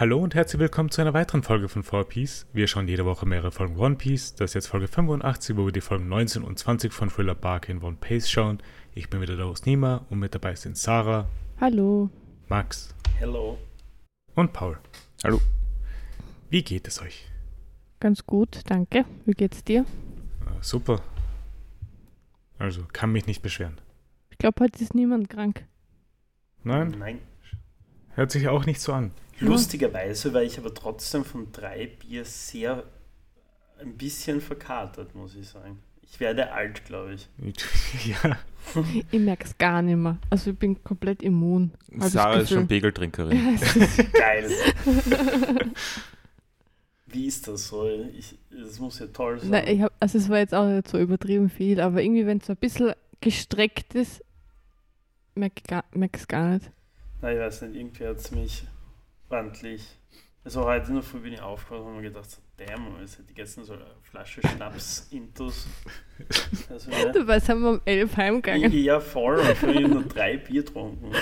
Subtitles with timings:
[0.00, 2.46] Hallo und herzlich willkommen zu einer weiteren Folge von 4Piece.
[2.52, 4.32] Wir schauen jede Woche mehrere Folgen One Piece.
[4.36, 7.68] Das ist jetzt Folge 85, wo wir die Folgen 19 und 20 von Thriller Bark
[7.68, 8.62] in One Pace schauen.
[8.94, 11.26] Ich bin wieder der Host Nima und mit dabei sind Sarah,
[11.60, 12.10] Hallo.
[12.46, 13.58] Max Hello.
[14.36, 14.78] und Paul.
[15.24, 15.40] Hallo.
[16.48, 17.26] Wie geht es euch?
[17.98, 19.04] Ganz gut, danke.
[19.26, 19.80] Wie geht's dir?
[19.80, 19.84] Äh,
[20.60, 21.02] super.
[22.56, 23.80] Also, kann mich nicht beschweren.
[24.30, 25.66] Ich glaube, heute ist niemand krank.
[26.62, 27.18] Nein, Nein.
[28.10, 29.10] hört sich auch nicht so an.
[29.40, 32.84] Lustigerweise war ich aber trotzdem von drei Bier sehr
[33.80, 35.78] ein bisschen verkatert, muss ich sagen.
[36.02, 37.28] Ich werde alt, glaube ich.
[38.06, 38.38] ja,
[39.10, 40.18] Ich merke es gar nicht mehr.
[40.30, 41.72] Also ich bin komplett immun.
[41.98, 42.66] Sarah ist schon.
[42.66, 43.54] Pegeltrinkerin.
[43.54, 44.50] Es Geil.
[47.06, 47.88] Wie ist das so?
[48.16, 49.50] Ich, das muss ja toll sein.
[49.50, 52.38] Nein, ich hab, also es war jetzt auch nicht so übertrieben viel, aber irgendwie, wenn
[52.38, 54.22] es so ein bisschen gestreckt ist,
[55.34, 56.70] merke ich ich's gar nicht.
[57.20, 58.64] Nein, ich weiß nicht, irgendwie hat es mich
[59.30, 59.98] ordentlich.
[60.44, 63.34] Also heute nur früh bin ich aufgewacht und habe mir gedacht, so, damn, es hätte
[63.34, 65.66] gestern so eine Flasche Schnaps intus.
[66.70, 67.12] Also, ja.
[67.12, 68.72] Dabei sind wir um elf heimgegangen.
[68.72, 69.38] ja, voll.
[69.38, 71.12] Und vorhin nur drei Bier getrunken.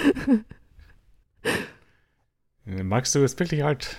[2.66, 3.96] Äh, Max, du bist wirklich alt.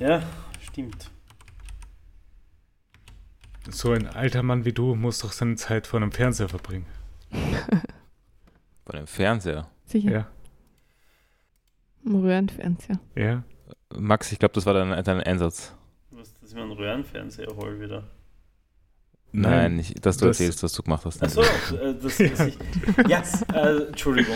[0.00, 0.22] Ja,
[0.60, 1.10] stimmt.
[3.70, 6.86] So ein alter Mann wie du muss doch seine Zeit vor einem Fernseher verbringen.
[8.84, 9.70] Bei dem Fernseher.
[9.84, 10.10] Sicher.
[10.10, 10.30] Ja,
[12.08, 12.98] Im Röhrenfernseher.
[13.14, 13.42] ja.
[13.96, 15.74] Max, ich glaube, das war dein, dein Einsatz.
[16.10, 18.04] Was, dass ich mir einen Röhrenfernseher hole wieder.
[19.32, 21.22] Nein, nicht, dass du das- erzählst, was du gemacht hast.
[21.22, 22.58] Achso, äh, das, das ich,
[23.08, 23.22] ja,
[23.54, 24.34] äh, Entschuldigung.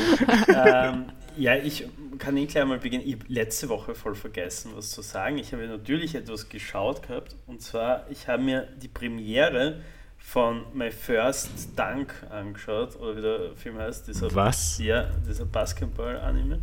[0.48, 1.04] Ähm,
[1.36, 1.86] ja, ich
[2.18, 3.04] kann eh gleich mal beginnen.
[3.06, 5.38] Ich habe letzte Woche voll vergessen, was zu sagen.
[5.38, 7.36] Ich habe natürlich etwas geschaut gehabt.
[7.46, 9.80] Und zwar, ich habe mir die Premiere
[10.18, 12.96] von My First Dunk angeschaut.
[12.96, 14.08] Oder wie der Film heißt.
[14.08, 14.78] Dieser, Was?
[14.78, 16.58] Ja, dieser Basketball-Anime.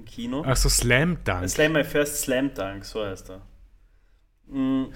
[0.00, 0.42] Im Kino.
[0.46, 1.48] Ach so, Slam Dunk.
[1.48, 3.42] Slam My First Slam Dunk, so heißt er.
[4.46, 4.86] Mm,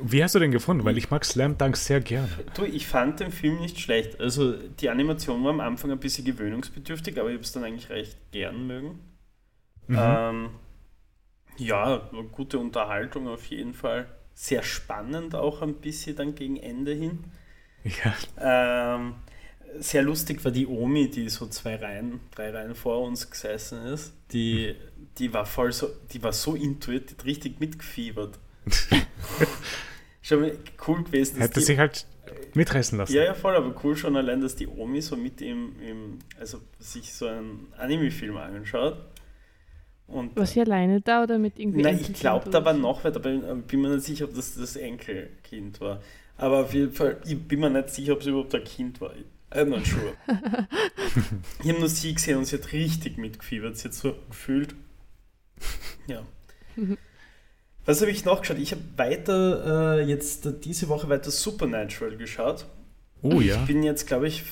[0.00, 0.84] Wie hast du den gefunden?
[0.84, 2.28] Weil ich mag Slam Dunk sehr gerne.
[2.54, 4.20] Du, ich fand den Film nicht schlecht.
[4.20, 7.88] Also die Animation war am Anfang ein bisschen gewöhnungsbedürftig, aber ich habe es dann eigentlich
[7.88, 9.00] recht gern mögen.
[9.86, 9.98] Mhm.
[9.98, 10.50] Ähm,
[11.56, 14.06] ja, gute Unterhaltung auf jeden Fall.
[14.34, 17.24] Sehr spannend auch ein bisschen dann gegen Ende hin.
[17.84, 18.94] Ja.
[18.96, 19.14] Ähm,
[19.80, 24.12] sehr lustig war die Omi, die so zwei Reihen, drei Reihen vor uns gesessen ist.
[24.32, 24.74] Die,
[25.18, 28.38] die war voll so, die war so intuit, die hat richtig mitgefiebert.
[30.22, 30.50] Schon
[30.86, 31.36] cool gewesen.
[31.38, 32.06] dass Hätte die- sich halt
[32.54, 33.14] mitreißen lassen.
[33.14, 36.60] ja, ja, voll, aber cool schon allein, dass die Omi so mit ihm, im, also
[36.78, 38.96] sich so einen Anime-Film anschaut.
[40.06, 43.16] Und War sie alleine da oder mit irgendwie Nein, ich glaube, da war noch weiter,
[43.16, 46.02] aber ich bin mir nicht sicher, ob das das Enkelkind war.
[46.36, 49.12] Aber auf jeden Fall, ich bin mir nicht sicher, ob es überhaupt ein Kind war.
[49.50, 50.14] I'm not sure.
[51.62, 53.76] ich habe nur sie gesehen und sie hat richtig mitgefiebert.
[53.76, 54.74] Sie hat so gefühlt.
[56.06, 56.22] Ja.
[57.84, 58.58] Was habe ich noch geschaut?
[58.58, 62.66] Ich habe weiter, äh, jetzt diese Woche weiter Supernatural geschaut.
[63.22, 63.56] Oh ja.
[63.56, 64.44] Ich bin jetzt, glaube ich,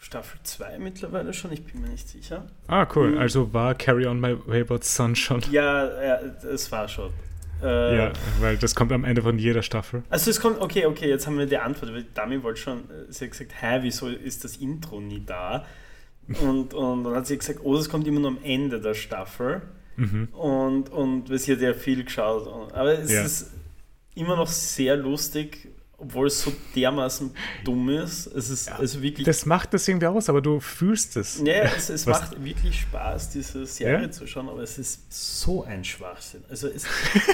[0.00, 2.46] Staffel 2 mittlerweile schon, ich bin mir nicht sicher.
[2.66, 3.12] Ah, cool.
[3.12, 3.18] Mhm.
[3.18, 5.42] Also war Carry On My Wayward Son schon.
[5.50, 6.16] Ja, ja
[6.52, 7.12] es war schon.
[7.62, 10.02] Äh, Ja, weil das kommt am Ende von jeder Staffel.
[10.10, 13.24] Also es kommt, okay, okay, jetzt haben wir die Antwort, Dami wollte schon, äh, sie
[13.26, 15.64] hat gesagt, hä, wieso ist das Intro nie da?
[16.40, 19.62] Und, und dann hat sie gesagt, oh, das kommt immer nur am Ende der Staffel.
[19.96, 20.28] Mhm.
[20.32, 22.46] Und, und sie hat ja viel geschaut.
[22.72, 23.22] Aber es Ja.
[23.22, 23.50] ist
[24.14, 25.68] immer noch sehr lustig,
[26.00, 27.30] obwohl es so dermaßen
[27.64, 28.26] dumm ist.
[28.26, 31.40] Es ist also wirklich Das macht das irgendwie aus, aber du fühlst es.
[31.44, 34.10] ja, es, es macht wirklich Spaß, diese Serie Ja?
[34.10, 36.42] zu schauen, aber es ist so ein Schwachsinn.
[36.48, 36.86] Also es,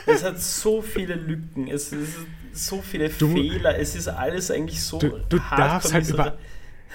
[0.07, 2.15] es hat so viele Lücken, es ist
[2.53, 6.37] so viele Du- Fehler, es ist alles eigentlich so Du- du darfst halt über-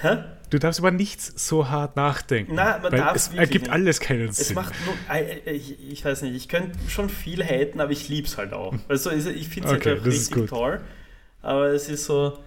[0.00, 0.24] Hä?
[0.50, 2.54] Du darfst über nichts so hart nachdenken.
[2.56, 3.72] Nein, man darf es ergibt nicht.
[3.72, 4.54] alles keinen Es Sinn.
[4.56, 4.94] macht nur,
[5.54, 8.74] ich, ich weiß nicht, ich könnte schon viel haten, aber ich liebe es halt auch.
[8.88, 10.50] Also es- ich finde es Okay, halt auch richtig gut.
[11.42, 12.38] Aber es ist so,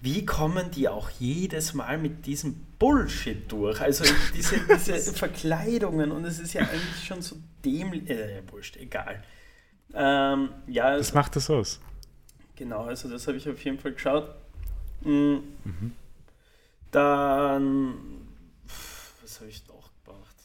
[0.00, 3.80] wie kommen die auch jedes Mal mit diesem Bullshit durch?
[3.80, 4.04] Also
[4.34, 9.22] diese, diese Verkleidungen und es ist ja eigentlich schon so dämlich, äh, wurscht, egal.
[9.94, 11.78] Ähm, ja, Das es, macht das aus.
[12.56, 14.34] genau, also das habe ich auf jeden Fall geschaut.
[15.02, 15.92] Mm, Mhm.
[16.90, 17.94] dann,
[19.22, 20.36] was habe ich noch gemacht?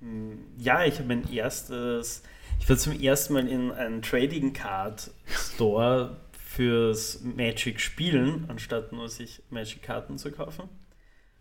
[0.00, 2.22] Hm, Ja, ich habe mein erstes,
[2.60, 6.16] ich war zum ersten Mal in einen Trading Card Store
[6.52, 10.68] fürs Magic spielen, anstatt nur sich Magic Karten zu kaufen.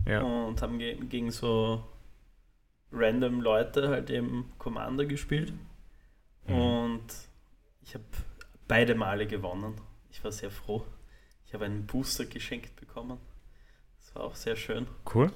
[0.06, 0.22] Ja.
[0.22, 1.84] Und haben ge gegen so
[2.92, 5.54] random Leute halt eben Commander gespielt.
[6.48, 6.56] Mhm.
[6.56, 7.06] Und
[7.82, 8.06] ich habe
[8.68, 9.76] beide Male gewonnen.
[10.10, 10.86] Ich war sehr froh.
[11.46, 13.18] Ich habe einen Booster geschenkt bekommen.
[14.00, 14.88] Das war auch sehr schön.
[15.14, 15.32] Cool.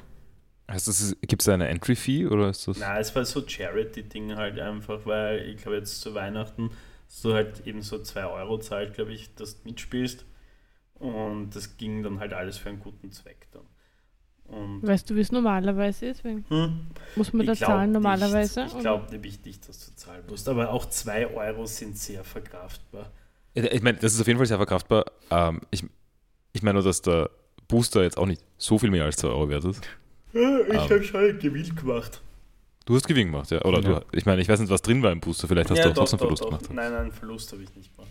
[0.68, 2.80] Gibt es da eine Entry-Fee oder ist das?
[2.80, 6.72] Na, es war so Charity-Ding halt einfach, weil ich glaube jetzt zu Weihnachten
[7.08, 10.26] dass du halt eben so 2 Euro zahlt, glaube ich, dass du mitspielst.
[10.96, 13.64] Und das ging dann halt alles für einen guten Zweck dann.
[14.46, 16.24] Und Weißt du, wie es normalerweise ist?
[16.24, 16.44] Hm,
[17.16, 18.64] Muss man da ich zahlen normalerweise?
[18.64, 20.48] Nicht, ich glaube nämlich nicht, dass du zahlen musst.
[20.48, 23.12] Aber auch 2 Euro sind sehr verkraftbar.
[23.56, 25.06] Ich meine, das ist auf jeden Fall sehr verkraftbar.
[25.32, 25.84] Ähm, ich
[26.54, 27.30] ich meine nur, dass der
[27.68, 29.82] Booster jetzt auch nicht so viel mehr als 2 Euro wert ist.
[30.34, 30.80] Ja, ich Ähm.
[30.82, 32.22] habe schon einen Gewinn gemacht.
[32.86, 33.64] Du hast Gewinn gemacht, ja.
[33.66, 34.00] Oder Ja.
[34.00, 35.48] du, ich meine, ich weiß nicht, was drin war im Booster.
[35.48, 36.70] Vielleicht hast du auch trotzdem Verlust gemacht.
[36.72, 38.10] Nein, nein, Verlust habe ich nicht gemacht.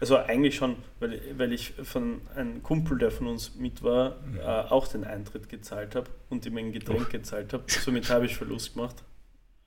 [0.00, 4.40] Also eigentlich schon, weil, weil ich von einem Kumpel, der von uns mit war, äh,
[4.70, 7.64] auch den Eintritt gezahlt habe und ihm ein Getränk gezahlt habe.
[7.68, 8.96] Somit habe ich Verlust gemacht.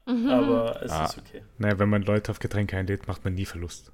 [0.06, 0.30] Mhm.
[0.30, 1.06] Aber es Ah.
[1.06, 1.42] ist okay.
[1.58, 3.92] Naja, wenn man Leute auf Getränke einlädt, macht man nie Verlust.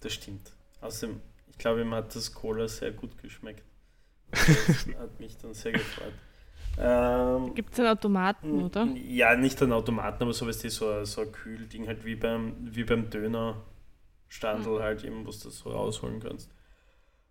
[0.00, 0.52] Das stimmt.
[0.80, 1.20] Außerdem,
[1.50, 3.62] ich glaube, ihm hat das Cola sehr gut geschmeckt.
[4.32, 6.12] Das hat mich dann sehr gefreut.
[6.78, 8.84] Ähm, Gibt es einen Automaten, oder?
[8.94, 12.14] Ja, nicht einen Automaten, aber so, weißt du, so, ein- so ein Kühlding, halt wie
[12.14, 16.50] beim, wie beim Dönerstandel, halt eben, wo du das so rausholen kannst.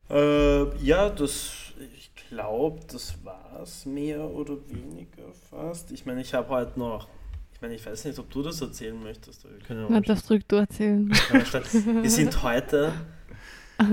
[0.10, 5.92] Äh, ja, das, ich glaube, das war's mehr oder weniger fast.
[5.92, 7.08] Ich meine, ich habe halt noch,
[7.54, 9.44] ich meine, ich weiß nicht, ob du das erzählen möchtest.
[9.44, 11.10] Wir, können ja Na, das drückt du erzählen.
[11.10, 12.92] wir sind heute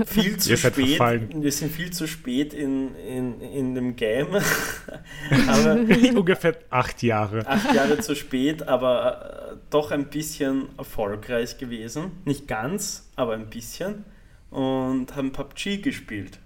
[0.05, 0.73] viel zu spät.
[0.75, 1.41] verfallen.
[1.43, 4.27] Wir sind viel zu spät in, in, in dem Game.
[5.47, 5.73] aber
[6.15, 7.45] Ungefähr acht Jahre.
[7.47, 12.11] acht Jahre zu spät, aber äh, doch ein bisschen erfolgreich gewesen.
[12.25, 14.05] Nicht ganz, aber ein bisschen.
[14.49, 16.39] Und haben PUBG gespielt.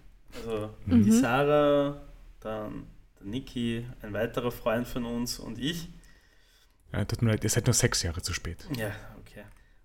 [0.44, 1.12] Also die Mhm.
[1.12, 2.02] Sarah,
[2.40, 2.88] dann
[3.20, 5.90] der Niki, ein weiterer Freund von uns und ich.
[6.94, 8.66] Ja, tut mir leid, ihr seid nur sechs Jahre zu spät.
[8.76, 9.44] Ja, okay.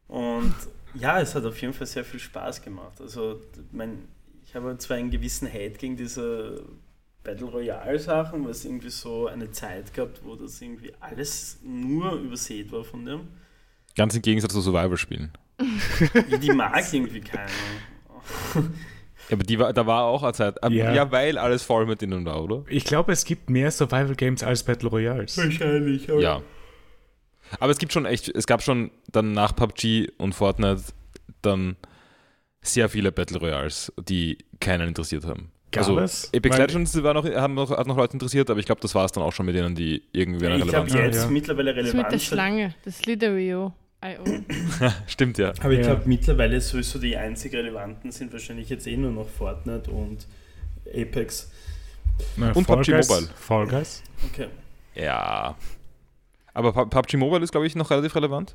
[0.09, 0.55] Und
[1.01, 3.01] ja, es hat auf jeden Fall sehr viel Spaß gemacht.
[3.01, 3.41] Also,
[3.73, 4.09] mein,
[4.45, 6.65] ich habe zwar einen gewissen Hate gegen diese
[7.25, 12.13] Battle Royale Sachen, weil es irgendwie so eine Zeit gab, wo das irgendwie alles nur
[12.13, 13.21] übersät war von dem.
[13.97, 15.33] Ganz im Gegensatz zu Survival-Spielen.
[16.43, 17.51] Die mag irgendwie keiner.
[19.29, 20.63] Ja, aber die war, da war auch eine Zeit.
[20.63, 20.95] aber- Ja.
[20.95, 21.11] Ja.
[21.11, 22.65] weil alles voll mit denen war, oder?
[22.69, 25.37] Ich glaube, es gibt mehr Survival Games als Battle Royales.
[25.37, 26.43] Wahrscheinlich, aber Ja.
[27.61, 30.83] Aber es gibt schon echt, es gab schon dann nach PUBG und Fortnite
[31.43, 31.77] dann
[32.63, 35.51] sehr viele Battle Royals, die keinen interessiert haben.
[35.71, 36.31] Gab also es?
[36.35, 38.95] Apex Weil- Legends war noch, haben noch, hat noch Leute interessiert, aber ich glaube, das
[38.95, 41.05] war es dann auch schon mit denen, die irgendwie eine ich glaube Relevanz haben.
[41.05, 41.31] jetzt Ja.
[41.31, 42.23] mittlerweile Das mit der relevant.
[42.23, 43.73] Schlange, das Slitherio.
[44.05, 44.25] IO.
[45.07, 45.53] Stimmt, ja.
[45.61, 45.87] Aber ich Ja.
[45.95, 50.27] glaube mittlerweile sowieso die einzig relevanten sind wahrscheinlich jetzt eh nur noch Fortnite und
[50.95, 51.51] Apex.
[52.37, 53.29] Na, Und Fall PUBG Guys, Mobile.
[53.37, 54.03] Fall Guys.
[54.33, 54.47] Okay.
[54.95, 55.57] Ja.
[56.57, 58.55] Aber Pu- PUBG Mobile ist, glaube ich, noch relativ relevant.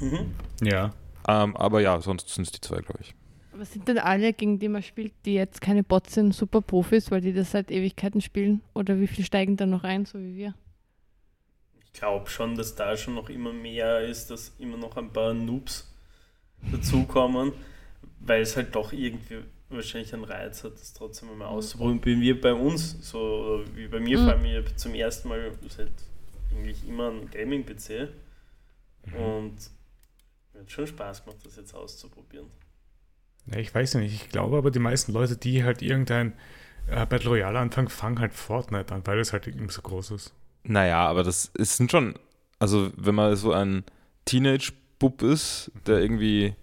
[0.00, 0.34] Mhm.
[0.62, 0.92] Ja.
[1.28, 3.14] Ähm, aber ja, sonst sind es die zwei, glaube ich.
[3.52, 7.10] Aber sind denn alle, gegen die man spielt, die jetzt keine Bots sind, super Profis,
[7.10, 8.60] weil die das seit Ewigkeiten spielen?
[8.74, 10.54] Oder wie viel steigen da noch ein, so wie wir?
[11.84, 15.34] Ich glaube schon, dass da schon noch immer mehr ist, dass immer noch ein paar
[15.34, 15.90] Noobs
[16.72, 17.52] dazukommen,
[18.20, 19.38] weil es halt doch irgendwie
[19.70, 22.02] wahrscheinlich einen Reiz hat, das trotzdem einmal auszuprobieren.
[22.04, 24.24] Wie wir bei uns, so wie bei mir Mhm.
[24.24, 25.88] vor allem, zum ersten Mal seit
[26.52, 28.08] eigentlich immer einen Gaming-PC
[29.16, 29.56] und
[30.52, 32.46] mir hat schon Spaß gemacht, das jetzt auszuprobieren.
[33.46, 36.34] Ja, ich weiß nicht, ich glaube aber, die meisten Leute, die halt irgendein
[36.88, 40.34] äh, Battle Royale anfangen, fangen halt Fortnite an, weil es halt irgendwie so groß ist.
[40.62, 42.14] Naja, aber das ist sind schon,
[42.58, 43.84] also wenn man so ein
[44.26, 46.54] Teenage-Bub ist, der irgendwie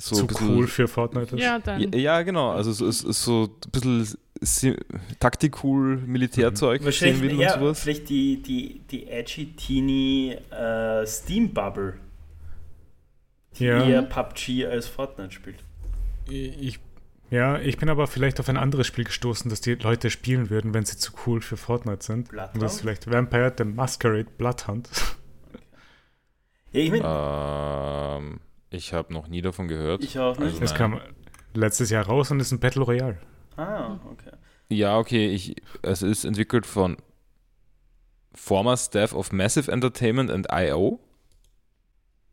[0.00, 0.48] so Zu bisschen.
[0.56, 1.42] cool für Fortnite ist.
[1.42, 1.92] Ja, Ja, dann.
[1.92, 2.50] ja, genau.
[2.52, 4.76] Also so, es ist so ein bisschen si-
[5.18, 7.80] Taktikcool, Militärzeug Wahrscheinlich sehen will und eher sowas.
[7.80, 11.94] vielleicht die, die, die edgy Teenie äh, Steam Bubble,
[13.58, 13.84] die Ja.
[13.86, 15.58] eher PUBG als Fortnite spielt.
[16.28, 16.78] Ich,
[17.30, 20.72] ja, ich bin aber vielleicht auf ein anderes Spiel gestoßen, das die Leute spielen würden,
[20.74, 22.28] wenn sie zu cool für Fortnite sind.
[22.28, 22.54] Bloodhound?
[22.54, 24.88] Und das ist vielleicht Vampire the Masquerade Bloodhunt.
[26.72, 30.02] Ja, ich meine, Ähm, ich habe noch nie davon gehört.
[30.04, 30.60] ich auch nicht.
[30.60, 30.74] Also nein.
[30.74, 31.00] kam
[31.54, 33.18] letztes Jahr raus und ist ein Battle Royale.
[33.56, 34.30] Ah, okay.
[34.68, 36.96] Ja, okay, ich, es ist entwickelt von
[38.34, 41.00] former Staff of Massive Entertainment and I.O.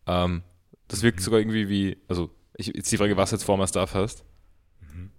[0.06, 0.44] Ähm,
[0.88, 1.24] das wirkt Mhm.
[1.24, 4.24] sogar irgendwie wie, also ich, jetzt die Frage, was jetzt former Staff heißt,
[4.94, 5.12] Mhm.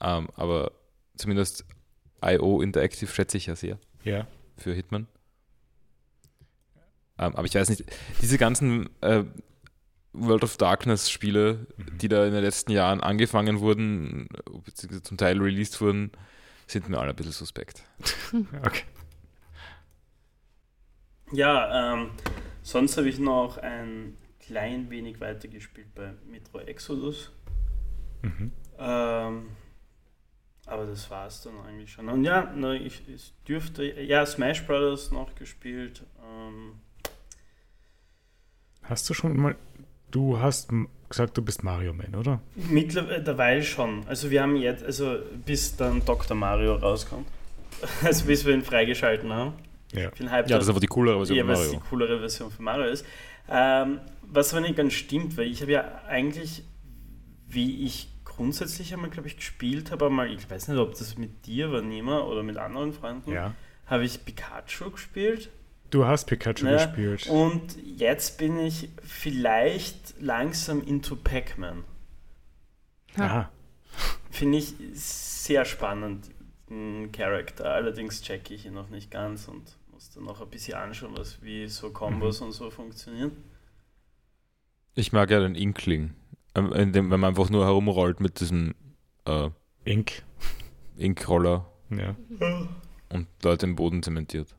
[0.00, 0.72] ähm, aber
[1.16, 1.64] zumindest
[2.24, 2.60] I.O.
[2.60, 4.26] Interactive schätze ich ja sehr Ja.
[4.56, 5.06] für Hitman.
[7.20, 7.84] Ähm, aber ich weiß nicht,
[8.20, 9.24] diese ganzen äh,
[10.12, 11.98] World of Darkness Spiele, Mhm.
[11.98, 14.28] die da in den letzten Jahren angefangen wurden,
[14.64, 16.10] beziehungsweise zum Teil released wurden,
[16.66, 17.82] sind mir alle ein bisschen suspekt.
[18.64, 18.84] Okay.
[21.32, 22.10] Ja, ähm,
[22.62, 27.30] sonst habe ich noch ein klein wenig weitergespielt bei Metro Exodus.
[28.22, 28.52] Mhm.
[28.78, 29.50] Ähm,
[30.66, 32.08] Aber das war es dann eigentlich schon.
[32.08, 36.04] Und ja, na, ich, ich dürfte, ja, Smash Brothers noch gespielt.
[36.22, 36.80] Ähm,
[38.82, 39.56] Hast du schon mal.
[40.10, 40.70] Du hast
[41.08, 42.40] gesagt, du bist Mario Man, oder?
[42.54, 44.06] mittlerweile schon.
[44.06, 46.36] Also wir haben jetzt, also bis dann Dr.
[46.36, 47.26] Mario rauskommt.
[48.02, 49.52] Also bis wir ihn freigeschalten haben.
[49.92, 50.08] Ja.
[50.08, 51.72] Ich bin hyped Ja, das ist einfach die coolere Version ja, von was Mario.
[51.80, 53.04] die coolere Version von Mario ist.
[53.48, 56.64] Ähm, was aber nicht ganz stimmt, weil ich habe ja eigentlich,
[57.46, 61.46] wie ich grundsätzlich einmal, glaube ich, gespielt habe, einmal, ich weiß nicht, ob das mit
[61.46, 63.54] dir war, Nima, oder mit anderen Freunden, Ja.
[63.86, 65.50] habe ich Pikachu gespielt.
[65.90, 67.26] Du hast Pikachu Ja, gespielt.
[67.28, 71.84] Und jetzt bin ich vielleicht langsam into Pac-Man.
[73.16, 73.48] Ah,
[74.30, 76.26] Finde ich sehr spannend,
[76.68, 77.72] den Charakter.
[77.72, 81.42] Allerdings checke ich ihn noch nicht ganz und muss dann noch ein bisschen anschauen, was,
[81.42, 83.32] wie so Kombos und so funktionieren.
[84.94, 86.14] Ich mag ja den Inkling.
[86.54, 88.74] Ähm, in dem, wenn man einfach nur herumrollt mit diesem
[89.24, 89.48] äh,
[89.84, 90.22] Ink.
[90.96, 92.14] Inkroller Ja.
[93.08, 94.54] und Leute im Boden zementiert.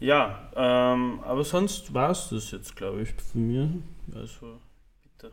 [0.00, 3.70] Ja, ähm, aber sonst war es das jetzt, glaube ich, von mir.
[4.14, 4.60] Also,
[5.02, 5.32] bitte.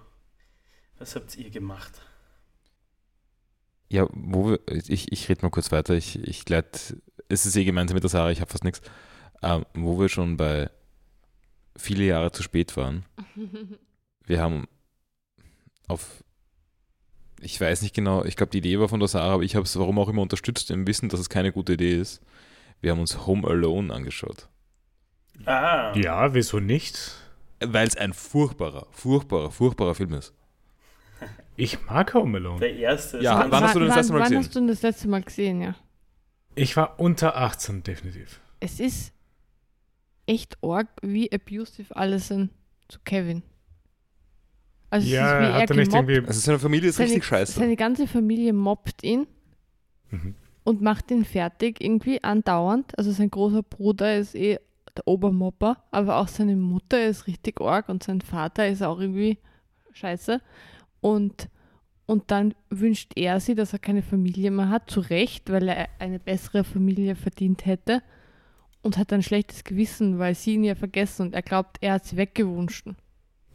[0.98, 2.02] Was habt ihr gemacht?
[3.90, 5.94] Ja, wo wir, ich, ich rede mal kurz weiter.
[5.94, 6.98] Ich, ich leite,
[7.30, 8.82] es ist eh gemeinsam mit der Sarah, ich habe fast nichts.
[9.44, 10.72] Ähm, wo wir schon bei
[11.78, 13.06] viele Jahre zu spät waren.
[14.28, 14.66] Wir haben
[15.88, 16.24] auf,
[17.40, 19.66] ich weiß nicht genau, ich glaube, die Idee war von der Sarah, aber ich habe
[19.66, 22.22] es warum auch immer unterstützt, im Wissen, dass es keine gute Idee ist.
[22.82, 24.50] Wir haben uns Home Alone angeschaut.
[25.46, 27.12] Ah, Ja, wieso nicht?
[27.60, 30.34] Weil es ein furchtbarer, furchtbarer, furchtbarer Film ist.
[31.58, 32.60] Ich mag Home Alone.
[32.60, 33.22] der erste.
[33.22, 34.38] Ja, ist wann hast du denn das wann, letzte Mal wann gesehen?
[34.40, 35.76] hast du denn das letzte Mal gesehen, ja?
[36.56, 38.40] Ich war unter 18, definitiv.
[38.60, 39.14] Es ist
[40.26, 42.52] echt arg, wie abusive alle sind
[42.90, 43.44] zu Kevin.
[44.90, 46.10] Also Ja, es ist wie hat er nicht gemobbt.
[46.10, 46.28] irgendwie.
[46.28, 47.54] Also seine Familie ist seine, richtig scheiße.
[47.60, 49.28] Seine ganze Familie mobbt ihn
[50.12, 50.36] Mhm.
[50.64, 52.98] und macht ihn fertig irgendwie andauernd.
[52.98, 54.60] Also sein großer Bruder ist eh
[54.98, 59.38] der Obermopper, aber auch seine Mutter ist richtig arg und sein Vater ist auch irgendwie
[59.94, 60.42] scheiße.
[61.02, 61.50] Und,
[62.06, 65.88] und dann wünscht er sie, dass er keine Familie mehr hat, zu Recht, weil er
[66.00, 68.02] eine bessere Familie verdient hätte
[68.82, 72.06] und hat ein schlechtes Gewissen, weil sie ihn ja vergessen und er glaubt, er hat
[72.06, 72.88] sie weggewünscht.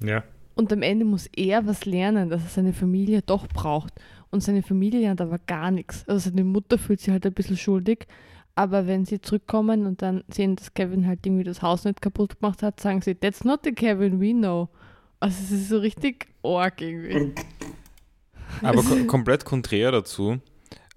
[0.03, 0.25] Ja.
[0.55, 3.95] Und am Ende muss er was lernen, dass er seine Familie doch braucht.
[4.31, 6.05] Und seine Familie lernt aber gar nichts.
[6.09, 8.07] Also seine Mutter fühlt sich halt ein bisschen schuldig.
[8.55, 12.41] Aber wenn sie zurückkommen und dann sehen, dass Kevin halt irgendwie das Haus nicht kaputt
[12.41, 14.69] gemacht hat, sagen sie, that's not the Kevin we know.
[15.21, 17.35] Also es ist so richtig arg irgendwie.
[18.63, 20.41] Aber ko komplett konträr dazu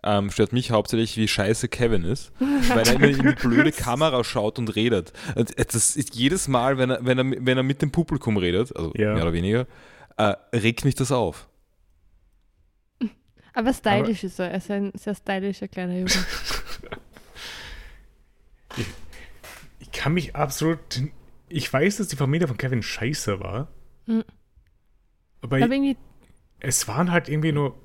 [0.03, 4.23] ähm, stört mich hauptsächlich, wie scheiße Kevin ist, weil er immer in die blöde Kamera
[4.23, 5.13] schaut und redet.
[5.35, 8.75] Und das ist jedes Mal, wenn er, wenn er, wenn er mit dem Publikum redet,
[8.75, 9.13] also Ja.
[9.13, 9.65] mehr oder weniger,
[10.17, 11.47] äh, regt mich das auf.
[13.53, 14.49] Aber stylisch ist er.
[14.51, 16.09] Er ist ein sehr stylischer kleiner Junge.
[19.79, 20.79] Ich kann mich absolut.
[21.49, 23.67] Ich weiß, dass die Familie von Kevin scheiße war.
[24.05, 24.23] Mhm.
[25.41, 25.97] Aber Aber irgendwie,
[26.59, 27.75] es waren halt irgendwie nur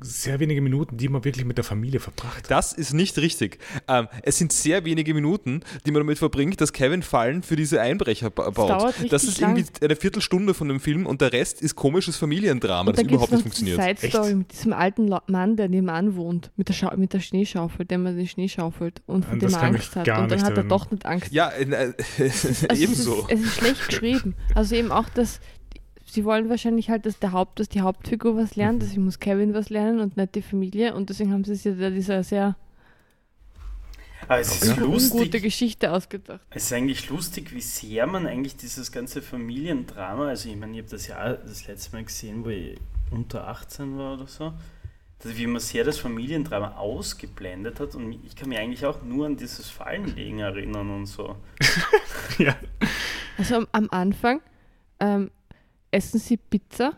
[0.00, 2.50] sehr wenige Minuten, die man wirklich mit der Familie verbracht hat.
[2.50, 3.58] Das ist nicht richtig.
[3.88, 7.80] Ähm, es sind sehr wenige Minuten, die man damit verbringt, dass Kevin Fallen für diese
[7.80, 8.88] Einbrecher ba baut.
[8.88, 9.56] richtig Das ist lang.
[9.56, 13.10] irgendwie eine Viertelstunde von dem Film und der Rest ist komisches Familiendrama, das da gibt
[13.10, 13.80] es überhaupt nicht funktioniert.
[13.82, 14.36] Side-Story Echt?
[14.38, 18.16] mit diesem alten Mann, der nebenan wohnt, mit der, Schau mit der Schneeschaufel, der man
[18.16, 20.08] den Schnee schaufelt und von dem das er Angst hat.
[20.08, 21.32] Und dann hat er doch nicht Angst.
[21.32, 21.92] Ja, äh, äh,
[22.68, 23.26] Also ebenso.
[23.28, 24.34] Es ist, es ist schlecht geschrieben.
[24.54, 25.40] Also eben auch, dass
[26.10, 28.80] sie wollen wahrscheinlich halt, dass der Haupt, dass die Hauptfigur was lernt, Mhm.
[28.80, 31.90] deswegen muss Kevin was lernen und nicht die Familie und deswegen haben sie sich ja
[31.90, 32.56] dieser sehr
[34.26, 35.42] Aber es ist lustig.
[35.42, 36.40] Geschichte ausgedacht.
[36.50, 40.78] Es ist eigentlich lustig, wie sehr man eigentlich dieses ganze Familiendrama, also ich meine, ich
[40.80, 42.78] habe das ja auch das letzte Mal gesehen, wo ich
[43.10, 44.52] unter 18 war oder so,
[45.20, 49.26] dass wie man sehr das Familiendrama ausgeblendet hat und ich kann mich eigentlich auch nur
[49.26, 51.36] an dieses Fallenlegen erinnern und so.
[52.38, 52.54] ja.
[53.38, 54.40] Also am, am Anfang
[55.00, 55.30] ähm,
[55.90, 56.92] essen sie Pizza.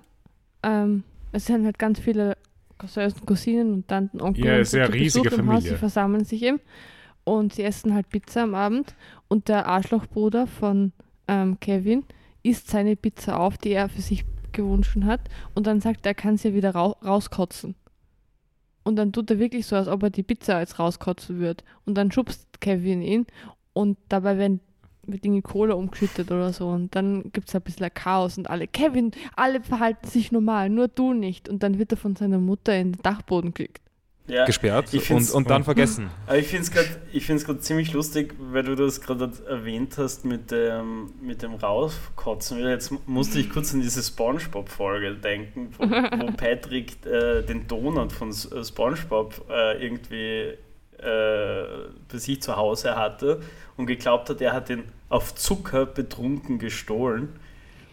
[0.63, 2.37] Ähm, es sind halt ganz viele
[2.79, 5.37] Cousins und Cousinen und Tanten, Onkel Ja, und ja zu riesige Haus.
[5.37, 5.61] Familie.
[5.61, 6.61] Sie versammeln sich eben
[7.25, 8.95] und sie essen halt Pizza am Abend
[9.29, 10.93] und der Arschlochbruder von
[11.29, 12.05] ähm, Kevin
[12.43, 15.21] isst seine Pizza auf, die er für sich gewünscht hat
[15.55, 17.75] und dann sagt er, er kann sie ja wieder rau rauskotzen.
[18.83, 21.63] Und dann tut er wirklich so, als ob er die Pizza jetzt rauskotzen würde.
[21.85, 23.27] Und dann schubst Kevin ihn
[23.75, 24.61] und dabei werden
[25.13, 26.69] wird irgendwie Kohle umgeschüttet oder so.
[26.69, 30.89] Und dann gibt es ein bisschen Chaos und alle, Kevin, alle verhalten sich normal, nur
[30.89, 31.49] du nicht.
[31.49, 33.83] Und dann wird er von seiner Mutter in den Dachboden gekickt.
[34.31, 36.09] Ja, gesperrt und, und dann vergessen.
[36.27, 41.13] Aber ich finde es gerade ziemlich lustig, weil du das gerade erwähnt hast mit dem,
[41.21, 42.59] mit dem Rauskotzen.
[42.59, 48.13] Weil Jetzt musste ich kurz an diese Spongebob-Folge denken, wo, wo Patrick äh, den Donut
[48.13, 50.55] von äh, Spongebob äh, irgendwie
[50.99, 53.41] äh, bei sich zu Hause hatte
[53.77, 57.29] und geglaubt hat, er hat ihn auf Zucker betrunken gestohlen.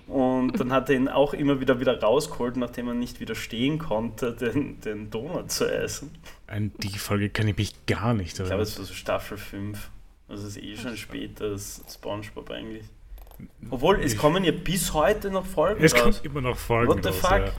[0.08, 4.34] Und dann hat er ihn auch immer wieder wieder rausgeholt, nachdem er nicht widerstehen konnte,
[4.34, 6.12] den, den Donut zu essen.
[6.48, 8.64] An die Folge kann ich mich gar nicht Ich glaube, erinnern.
[8.68, 9.90] es war so Staffel 5.
[10.30, 12.86] Also es ist eh schon später als Spongebob eigentlich.
[13.70, 16.02] Obwohl, es kommen ja bis heute noch Folgen Es raus.
[16.04, 17.52] kommt immer noch Folgen What the raus, fuck?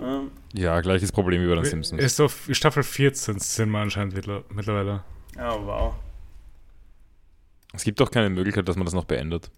[0.00, 0.18] Ja.
[0.18, 2.02] Ähm, Ja, gleiches Problem wie bei den Es Simpsons.
[2.02, 5.04] ist auf Staffel 14 sind wir anscheinend mittler- mittlerweile.
[5.38, 5.94] oh, wow.
[7.72, 9.50] Es gibt doch keine Möglichkeit, dass man das noch beendet.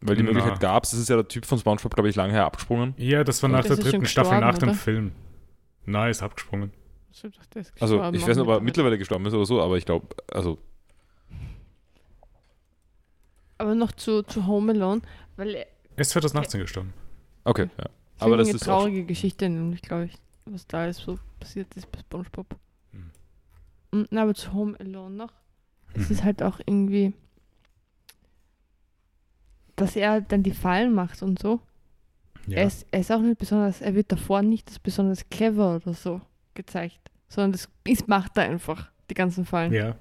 [0.00, 0.30] Weil die Na.
[0.32, 2.94] Möglichkeit gab es, es ist ja der Typ von Spongebob, glaube ich, lange her abgesprungen.
[2.96, 4.78] Ja, das war nach das der ist dritten Staffel, nach dem oder?
[4.78, 5.12] Film.
[5.84, 6.70] Na, ist abgesprungen.
[7.10, 9.46] Ich dachte, der ist Also, ich auch weiß nicht, ob er mittlerweile gestorben ist oder
[9.46, 10.58] so, aber ich glaube, also,
[13.58, 15.00] Aber noch zu, zu Home Alone,
[15.36, 16.92] weil er Er ist 2018 gestorben.
[17.44, 17.84] okay, ja.
[17.84, 17.90] ist
[18.22, 20.12] Aber das eine ist auch, traurige Geschichte, nämlich, glaube ich,
[20.44, 22.46] was da alles so passiert ist bei SpongeBob.
[22.92, 23.10] Mhm.
[23.92, 25.32] Mhm, na, aber zu Home Alone noch.
[25.96, 26.14] Es Mhm.
[26.16, 27.12] ist halt auch irgendwie,
[29.76, 31.60] dass er dann die Fallen macht und so.
[32.46, 32.58] Ja.
[32.58, 35.94] Er, ist, er ist auch nicht besonders, er wird davor nicht als besonders clever oder
[35.94, 36.20] so
[36.54, 39.72] gezeigt, sondern das ist, macht er einfach, die ganzen Fallen.
[39.72, 39.96] ja.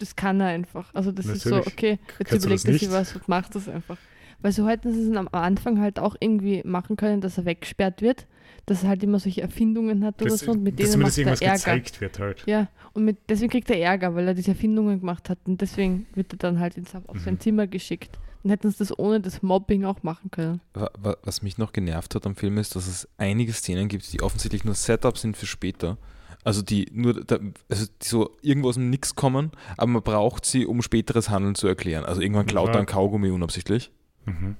[0.00, 0.92] Das kann er einfach.
[0.92, 1.72] Also das ist so, Natürlich.
[1.72, 3.96] okay, jetzt überlegt das er sich was und macht das einfach.
[4.42, 8.02] Weil so hätten sie es am Anfang halt auch irgendwie machen können, dass er weggesperrt
[8.02, 8.26] wird,
[8.66, 11.12] dass er halt immer solche Erfindungen hat oder Das, so und mit dass denen macht
[11.12, 11.54] er irgendwas Ärger.
[11.56, 12.42] gezeigt wird halt.
[12.46, 16.06] Ja, und mit, deswegen kriegt er Ärger, weil er diese Erfindungen gemacht hat und deswegen
[16.14, 17.40] wird er dann halt ins, auf sein Mhm.
[17.40, 18.18] Zimmer geschickt.
[18.42, 20.60] Dann hätten sie das ohne das Mobbing auch machen können.
[20.74, 24.12] wa- wa- was mich noch genervt hat am Film ist, dass es einige Szenen gibt,
[24.12, 25.96] die offensichtlich nur Setup sind für später.
[26.42, 27.38] Also die nur, da,
[27.70, 31.54] also die so irgendwo aus dem Nix kommen, aber man braucht sie, um späteres Handeln
[31.54, 32.04] zu erklären.
[32.04, 32.74] Also irgendwann klaut Ja.
[32.74, 33.90] er ein Kaugummi unabsichtlich
[34.26, 34.56] Mhm.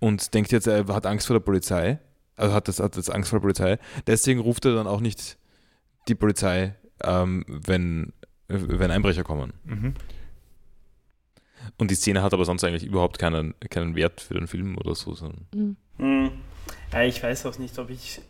[0.00, 2.00] und denkt jetzt, er hat Angst vor der Polizei,
[2.42, 3.78] also hat, das, hat jetzt Angst vor der Polizei.
[4.06, 5.38] Deswegen ruft er dann auch nicht
[6.08, 8.12] die Polizei, ähm, wenn,
[8.48, 9.52] wenn Einbrecher kommen.
[9.64, 9.94] Mhm.
[11.78, 14.94] Und die Szene hat aber sonst eigentlich überhaupt keinen, keinen Wert für den Film oder
[14.94, 15.14] so.
[15.14, 15.76] Sondern Mhm.
[15.98, 16.30] Hm.
[16.92, 18.20] Ja, ich weiß auch nicht, ob ich.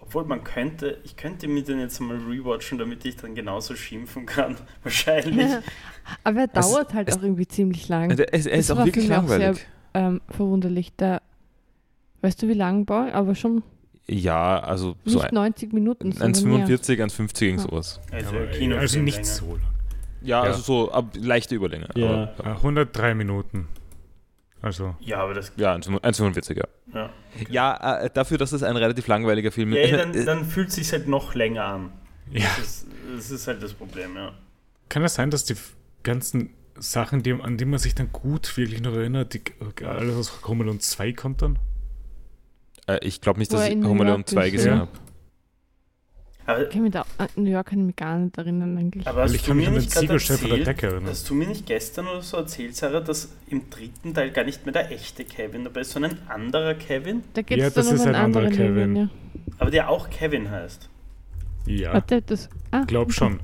[0.00, 4.26] Obwohl man könnte, ich könnte mir den jetzt mal rewatchen, damit ich dann genauso schimpfen
[4.26, 4.56] kann.
[4.82, 5.50] Wahrscheinlich.
[6.24, 8.10] Aber er Es- dauert halt es- auch irgendwie ziemlich lang.
[8.10, 9.66] er, er ist Das auch wirklich auch sehr- langweilig.
[9.94, 10.94] ähm, verwunderlich.
[10.96, 11.22] Der,
[12.24, 13.12] weißt du, wie lang war?
[13.14, 13.62] Aber schon
[14.06, 16.12] ja, also so nicht 90 Minuten.
[16.12, 16.66] sondern mehr.
[16.66, 17.68] 1,45, 1,50 irgend Ja.
[17.70, 18.00] sowas.
[18.12, 19.60] Also, Kinofilm also nicht so lang.
[20.20, 20.50] Ja, Ja.
[20.50, 21.88] also so ab, leichte Überlänge.
[21.94, 22.34] Ja.
[22.38, 23.66] Aber, Äh, 103 Minuten.
[24.60, 25.52] Also, Ja, aber das.
[25.56, 26.64] ja, 1,45, ja.
[26.94, 27.10] Ja,
[27.50, 29.90] Ja, äh, dafür, dass es ein relativ langweiliger Film ja ist.
[29.90, 31.92] ja, dann, äh, dann fühlt es sich halt noch länger an.
[32.32, 32.46] ja.
[32.58, 34.32] Das, ist, das ist halt das Problem, ja.
[34.90, 35.56] Kann es sein, dass die
[36.02, 39.42] ganzen Sachen, die, an die man sich dann gut wirklich noch erinnert, die,
[39.84, 41.58] alles aus Home Alone 2 kommt dann?
[42.86, 44.78] Äh, ich glaube nicht, dass ich Home Alone York 2 ist, gesehen ja.
[44.80, 44.90] habe.
[46.46, 49.06] Aber, Ich kann mich da, an New York kann ich mich gar nicht erinnern eigentlich.
[49.06, 51.10] aber hast ich du kann mich mir an den Ziegelstein von der erzählt, Decke erinnern.
[51.10, 54.66] hast du mir nicht gestern oder so erzählt, Sarah, dass im dritten Teil gar nicht
[54.66, 58.06] mehr der echte Kevin dabei ist, sondern ein anderer Kevin, da gibt Ja, das ist
[58.06, 58.74] ein anderer Kevin.
[58.74, 58.96] Kevin.
[58.96, 59.08] ja.
[59.58, 60.90] aber der auch Kevin heißt.
[61.66, 62.50] Ja, Warte, das.
[62.72, 63.38] Ah, glaub schon.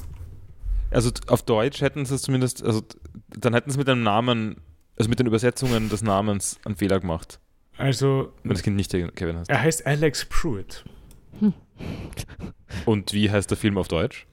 [0.91, 2.83] Also auf Deutsch hätten sie es zumindest, also
[3.31, 4.57] dann hätten sie mit dem Namen,
[4.99, 7.41] also mit den Übersetzungen des Namens einen Fehler gemacht,
[7.81, 9.51] Also, wenn das Kind nicht Kevin heißt.
[9.51, 10.85] er heißt Alex Pruitt.
[12.87, 14.27] Und wie heißt der Film auf Deutsch?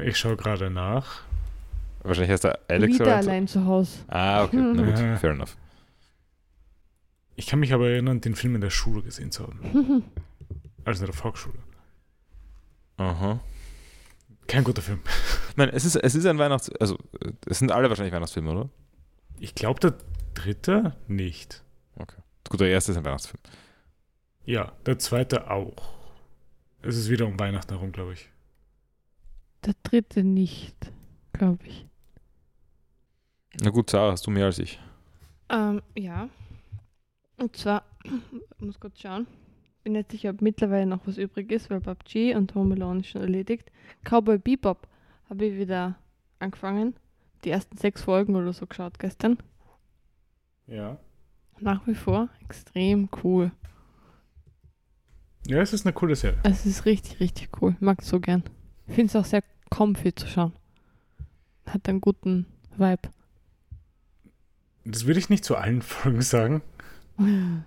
[0.00, 1.22] Ich schaue gerade nach.
[2.02, 3.98] Wahrscheinlich heißt er Alex wieder allein zu Hause.
[4.08, 5.16] Ah, okay, na gut, Ja.
[5.16, 5.56] fair enough.
[7.34, 10.04] Ich kann mich aber erinnern, den Film in der Schule gesehen zu haben.
[10.84, 11.58] Also in der Volksschule.
[12.96, 13.40] Aha.
[14.46, 15.00] Kein guter Film.
[15.50, 16.70] Ich meine, es ist, es ist ein Weihnachts...
[16.78, 16.98] Also,
[17.46, 18.68] es sind alle wahrscheinlich Weihnachtsfilme, oder?
[19.40, 19.94] Ich glaube, der
[20.34, 21.64] dritte nicht.
[22.48, 23.40] Gut, der erste ist ein Weihnachtsfilm.
[24.44, 25.96] Ja, der zweite auch.
[26.82, 28.28] Es ist wieder um Weihnachten herum, glaube ich.
[29.64, 30.76] Der dritte nicht,
[31.32, 31.86] glaube ich.
[33.60, 34.78] Na gut, Sarah, hast du mehr als ich.
[35.48, 36.28] Ähm, ja.
[37.38, 38.12] Und zwar, ich
[38.58, 39.26] muss kurz schauen.
[39.82, 43.08] Bin nicht sicher, ob mittlerweile noch was übrig ist, weil PUBG und Home Alone ist
[43.08, 43.70] schon erledigt.
[44.04, 44.86] Cowboy Bebop
[45.28, 45.96] habe ich wieder
[46.38, 46.94] angefangen.
[47.44, 49.38] Die ersten sechs Folgen oder so geschaut gestern.
[50.66, 50.98] Ja.
[51.60, 53.50] Nach wie vor extrem cool.
[55.46, 56.38] Ja, es ist eine coole Serie.
[56.42, 57.76] Es ist richtig, richtig cool.
[57.80, 58.42] Mag es so gern.
[58.88, 60.52] Ich finde es auch sehr comfy zu schauen.
[61.66, 63.08] Hat einen guten Vibe.
[64.84, 66.62] Das würde ich nicht zu allen Folgen sagen.
[67.16, 67.64] Man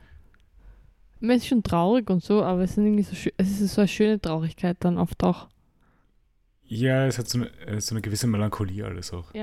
[1.37, 4.21] ist schon traurig und so, aber es, sind irgendwie so es ist so eine schöne
[4.21, 5.49] Traurigkeit dann oft auch.
[6.63, 9.33] Ja, es hat so eine, äh, so eine gewisse Melancholie alles auch.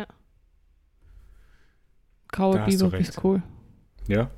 [2.33, 3.43] Hast du Bebop ist cool.
[4.09, 4.31] Ja?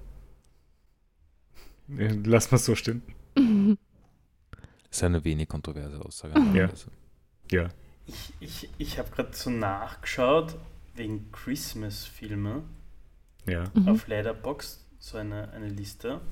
[1.88, 3.02] Lass mal so stehen.
[3.35, 3.38] Das
[4.90, 6.38] ist eine wenig kontroverse Aussage.
[6.54, 6.66] Ja.
[6.68, 6.90] Also,
[7.50, 7.68] Ja.
[8.07, 10.57] Ich, ich, ich habe gerade so nachgeschaut
[10.94, 12.62] wegen Christmas-Filme
[13.46, 13.64] Ja.
[13.74, 13.88] Mhm.
[13.88, 16.14] auf Letterboxd, so eine, eine Liste.
[16.14, 16.22] Und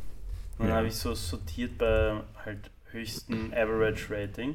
[0.60, 0.76] dann Ja.
[0.76, 4.54] habe ich so sortiert bei halt höchsten Average Rating.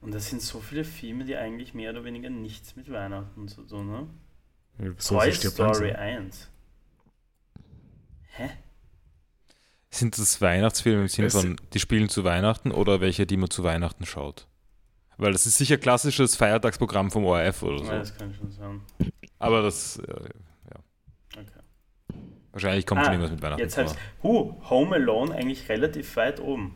[0.00, 3.62] Und das sind so viele Filme, die eigentlich mehr oder weniger nichts mit Weihnachten zu
[3.62, 4.10] tun haben.
[4.98, 6.00] So, Toy so stirbt Story langsam.
[6.26, 6.48] 1.
[8.38, 8.50] Hä?
[9.90, 13.64] Sind das Weihnachtsfilme im Sinne von, die spielen zu Weihnachten oder welche, die man zu
[13.64, 14.46] Weihnachten schaut?
[15.16, 17.84] Weil das ist sicher klassisches Feiertagsprogramm vom ORF oder so.
[17.92, 18.80] Ja, das kann schon sein.
[19.38, 20.02] Aber das, äh,
[21.36, 21.44] Okay.
[22.52, 26.40] wahrscheinlich kommt Ah, schon irgendwas mit Weihnachten Jetzt heißt Huh, Home Alone eigentlich relativ weit
[26.40, 26.74] oben.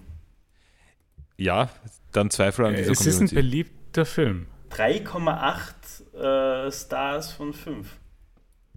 [1.37, 1.71] Ja,
[2.13, 3.35] dann Zweifel an Äh, dieser Es ist ein Community.
[3.35, 4.47] beliebter Film.
[4.71, 7.99] 3,8 äh, Stars von 5.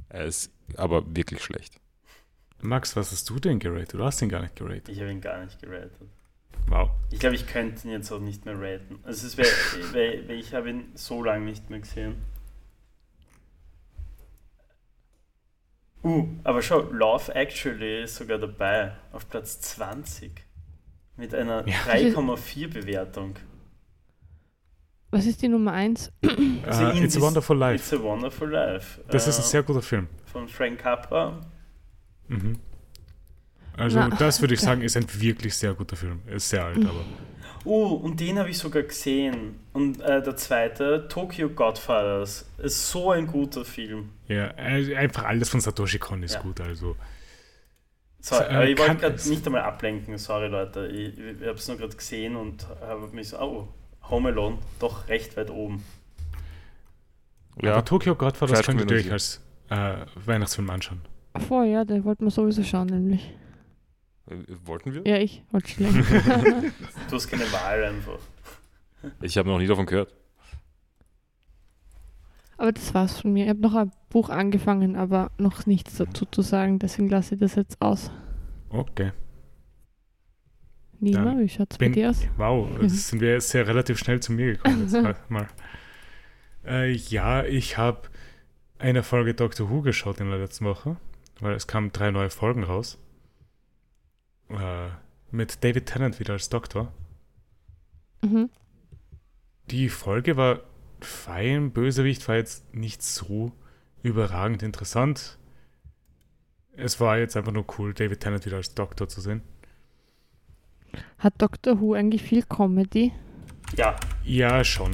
[0.10, 1.80] Er ist aber wirklich schlecht.
[2.66, 3.94] Max, was hast du denn geratet?
[3.94, 4.90] Du hast ihn gar nicht geratet.
[4.90, 5.92] Ich habe ihn gar nicht geratet.
[6.68, 6.90] Wow.
[7.12, 9.00] Ich glaube, ich könnte ihn jetzt auch nicht mehr raten.
[9.04, 9.48] Also es wäre,
[9.94, 12.16] weil, weil ich habe ihn so lange nicht mehr gesehen.
[16.04, 20.32] Uh, aber schau, Love Actually ist sogar dabei, auf Platz 20.
[21.18, 21.76] Mit einer Ja.
[21.88, 23.36] 3,4 Bewertung.
[25.12, 26.12] Was ist die Nummer 1?
[26.66, 27.76] Also Äh, in It's a Wonderful Life.
[27.76, 29.02] It's a Wonderful Life.
[29.08, 30.08] Das ist ein Äh, sehr guter Film.
[30.26, 31.42] Von Frank Capra.
[32.28, 32.60] Mhm.
[33.78, 36.22] Also, Na, das würde ich sagen, ist ein wirklich sehr guter Film.
[36.28, 37.04] Er Ist sehr alt, aber.
[37.66, 39.60] Uh, und den habe ich sogar gesehen.
[39.74, 44.10] Und äh, der zweite, Tokyo Godfathers, ist so ein guter Film.
[44.28, 46.42] Ja, äh, einfach alles von Satoshi Kon ist Ja.
[46.42, 46.62] gut.
[46.62, 46.96] Also,
[48.20, 50.88] So, So, aber äh, ich wollte gerade es- nicht einmal ablenken, sorry Leute.
[50.88, 53.68] Ich, ich habe es nur gerade gesehen und habe mich so, oh,
[54.12, 55.84] Home Alone, doch recht weit oben.
[57.62, 59.12] Ja, aber Tokyo Godfathers Trash könnt ihr euch Community.
[59.12, 61.02] als äh, Weihnachtsfilm anschauen.
[61.40, 63.34] Vor, ja, den wollten wir sowieso schauen, nämlich.
[64.30, 65.04] Äh, wollten wir?
[65.06, 66.04] Ja, ich wollte länger.
[67.10, 68.20] Du hast keine Wahl einfach.
[69.22, 70.14] Ich habe noch nie davon gehört.
[72.58, 73.44] aber das war's von mir.
[73.44, 77.42] Ich habe noch ein Buch angefangen, aber noch nichts dazu zu sagen, deswegen lasse ich
[77.42, 78.12] das jetzt aus.
[78.70, 79.12] Okay.
[81.00, 82.22] Nima, Dann wie schaut's bei bin- dir aus?
[82.38, 84.82] Wow, jetzt sind wir jetzt sehr relativ schnell zu mir gekommen.
[84.84, 85.16] Jetzt mal.
[85.28, 85.48] mal.
[86.66, 88.04] Äh, ja, ich habe
[88.80, 90.96] eine Folge Doctor Who geschaut in der letzten Woche,
[91.40, 92.98] weil es kamen drei neue Folgen raus.
[94.50, 94.90] Äh,
[95.32, 96.92] mit David Tennant wieder als Doktor.
[98.22, 98.50] Mhm.
[99.72, 100.62] Die Folge war
[101.02, 103.52] fein, Bösewicht war jetzt nicht so
[104.04, 105.38] überragend interessant.
[106.78, 109.42] Es war jetzt einfach nur cool, David Tennant wieder als Doktor zu sehen.
[111.18, 113.12] Hat Doctor Who eigentlich viel Comedy?
[113.76, 114.92] Ja, Ja, schon.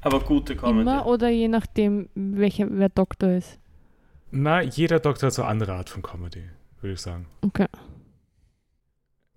[0.00, 0.80] aber gute Comedy.
[0.80, 3.58] Immer oder je nachdem, welcher wer Doktor ist?
[4.32, 6.42] Na, jeder Doktor hat so eine andere Art von Comedy,
[6.80, 7.26] würde ich sagen.
[7.42, 7.66] Okay.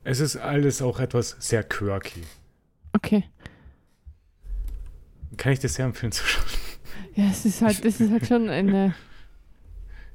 [0.04, 2.22] Es ist alles auch etwas sehr quirky.
[2.94, 3.24] Okay.
[5.38, 6.46] Kann ich dir sehr empfehlen zu schauen.
[7.16, 8.96] Ja, es ist halt, das ist halt schon eine.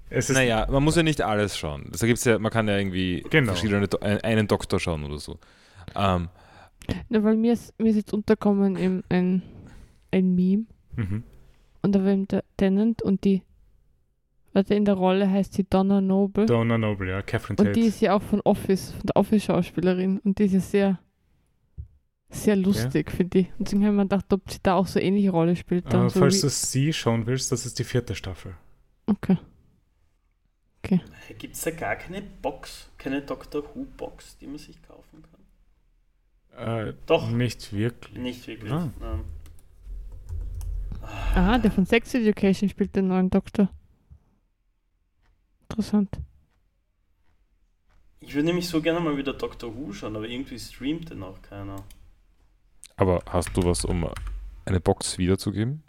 [0.09, 1.91] Es ist, Naja, man muss ja nicht alles schauen.
[1.99, 3.53] Da gibt's ja, man kann ja irgendwie Genau.
[3.53, 3.87] verschiedene,
[4.25, 5.39] einen Doktor schauen oder so.
[5.95, 6.29] Ähm,
[7.11, 9.43] Na, weil mir ist, mir ist jetzt unterkommen ein,
[10.11, 10.65] ein Meme
[10.97, 11.23] Mhm.
[11.83, 13.43] und da war eben der Tennant und die.
[14.53, 16.47] Warte, in der Rolle heißt sie Donna Noble.
[16.47, 17.73] Donna Noble, ja, Catherine und Tate.
[17.73, 20.19] die ist ja auch von Office, von der Office-Schauspielerin.
[20.21, 20.99] Und die ist ja sehr,
[22.31, 23.47] sehr lustig, finde ich.
[23.59, 25.93] Und deswegen habe ich mir gedacht, ob sie da auch so eine ähnliche Rolle spielt.
[25.93, 28.55] Dann äh, so falls wie, du sie schauen willst, das ist die vierte Staffel.
[29.07, 29.39] okay.
[31.39, 35.23] Gibt es da gar keine Box, keine Doctor Who Box, die man sich kaufen
[36.57, 36.89] kann?
[36.89, 37.31] Äh, Doch.
[37.31, 38.19] Nicht wirklich.
[38.19, 38.73] Nicht wirklich.
[38.73, 38.91] Ah.
[38.99, 39.21] Nein.
[41.03, 43.71] Aha, der von Sex Education spielt den neuen Doktor.
[45.71, 46.11] Interessant.
[48.21, 51.41] Ich würde nämlich so gerne mal wieder Doctor Who schauen, aber irgendwie streamt den auch
[51.43, 51.85] keiner.
[52.97, 54.11] aber hast du was, um
[54.67, 55.83] eine Box wiederzugeben?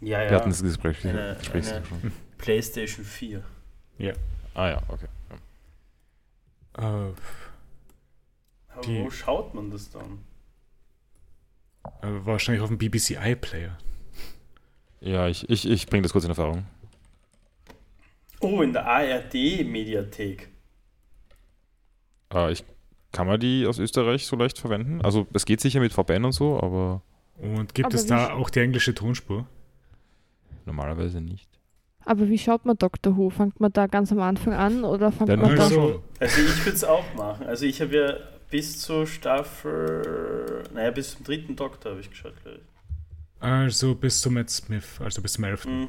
[0.00, 0.34] Ja, Wir ja.
[0.36, 2.12] hatten das Gespräch, Eine- Gespräch eine- schon.
[2.38, 3.44] PlayStation 4.
[4.54, 5.06] Ah ja, okay.
[6.78, 7.08] Ja.
[7.08, 7.12] Äh,
[8.68, 10.24] Aber Die- wo schaut man das dann?
[12.00, 13.76] äh, wahrscheinlich auf dem BBC iPlayer.
[15.00, 16.64] Ja, ich, ich, ich bringe das kurz in Erfahrung.
[18.42, 20.48] Oh, in der ARD-Mediathek.
[22.34, 22.64] Äh, ich,
[23.12, 25.00] kann man die aus Österreich so leicht verwenden?
[25.02, 27.02] Also es geht sicher mit VPN und so, aber
[27.38, 29.46] Und gibt Aber es da auch die englische Tonspur?
[30.64, 31.48] normalerweise nicht.
[32.04, 33.30] Aber wie schaut man Doctor Who?
[33.30, 35.64] Fangt man da ganz am Anfang an oder fängt Dann man da...
[35.64, 37.46] Also, Also ich würde es auch machen.
[37.46, 38.14] Also ich habe ja
[38.50, 43.42] bis zur Staffel, naja, bis zum dritten Doktor habe ich geschaut, glaube ich.
[43.42, 45.64] also bis zum Matt Smith, also bis zum 11.
[45.66, 45.88] Mhm.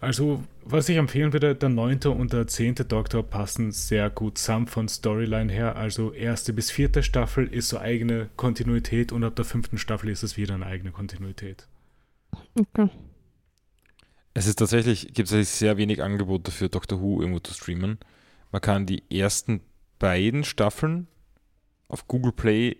[0.00, 4.66] Also, was ich empfehlen würde, der neunte und der zehnte Doktor passen sehr gut zusammen
[4.66, 5.76] von Storyline her.
[5.76, 10.22] Also, erste bis vierte Staffel ist so eigene Kontinuität und ab der fünften Staffel ist
[10.22, 11.68] es wieder eine eigene Kontinuität.
[12.58, 12.90] Okay.
[14.34, 17.98] Es ist tatsächlich, gibt es sehr wenig Angebote für Doctor Who irgendwo zu streamen.
[18.50, 19.60] Man kann die ersten
[19.98, 21.06] beiden Staffeln
[21.88, 22.76] auf Google Play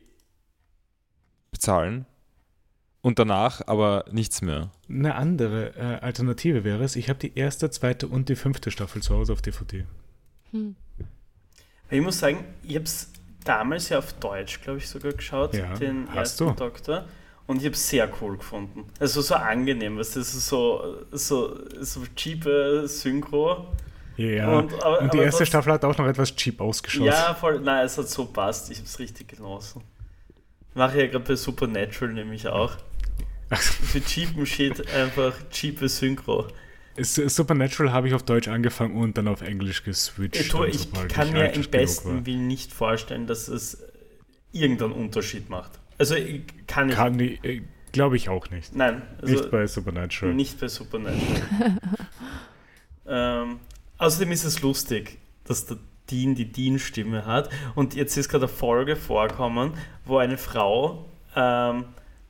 [1.52, 2.06] bezahlen
[3.04, 4.70] und danach aber nichts mehr.
[4.88, 9.02] Eine andere äh, Alternative wäre es, ich habe die erste, zweite und die fünfte Staffel
[9.02, 9.84] zu Hause auf DVD.
[10.52, 10.74] Hm.
[11.90, 13.10] Ich muss sagen, ich habe es
[13.44, 16.52] damals ja auf Deutsch, glaube ich, sogar geschaut, Ja, den hast ersten du?
[16.54, 17.04] Doktor.
[17.46, 18.86] Und ich habe es sehr cool gefunden.
[18.98, 23.66] Also so angenehm, was das ist so, so, so cheape Synchro.
[24.16, 27.04] Ja, Und- und, aber- die aber erste trotz- Staffel hat auch noch etwas cheap ausgeschaut.
[27.06, 27.60] Ja, voll.
[27.60, 28.70] Nein, es hat so passt.
[28.70, 29.82] Ich habe es richtig genossen.
[30.72, 32.76] Mache ich ja gerade bei Supernatural nämlich auch.
[33.50, 36.48] Für cheapen Shit einfach cheape Synchro.
[36.96, 40.40] Es- Supernatural habe ich auf Deutsch angefangen und dann auf Englisch geswitcht.
[40.40, 43.82] Ich, dann, ich kann mir alt im besten Willen nicht vorstellen, dass es
[44.52, 45.72] irgendeinen Unterschied macht.
[45.98, 46.94] Also ich kann ich.
[46.94, 48.74] Kann ich, äh, glaube ich auch nicht.
[48.74, 50.34] Nein, also nicht bei Supernatural.
[50.34, 51.78] nicht bei Supernatural.
[53.06, 53.60] ähm,
[53.98, 55.78] außerdem ist es lustig, dass der
[56.10, 57.50] Dean die Dean-Stimme hat.
[57.74, 61.86] Und jetzt ist gerade eine Folge vorkommen, wo eine Frau, ähm,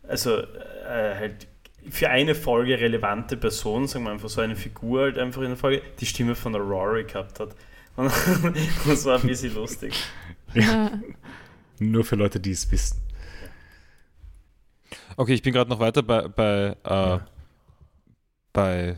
[0.07, 0.43] also
[0.85, 1.49] äh, halt
[1.91, 5.57] für eine Folge relevante Person, sagen wir einfach so eine Figur halt einfach in der
[5.57, 7.55] Folge, die Stimme von der Rory gehabt hat.
[7.97, 8.11] Und
[8.87, 9.95] das war ein bisschen lustig.
[11.79, 13.01] Nur für Leute, die es wissen.
[15.17, 17.19] Okay, ich bin gerade noch weiter bei, bei, äh,
[18.53, 18.97] bei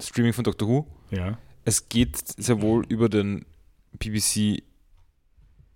[0.00, 0.86] Streaming von Doctor Who.
[1.10, 1.38] Ja.
[1.64, 3.46] Es geht sehr wohl über den
[3.92, 4.62] BBC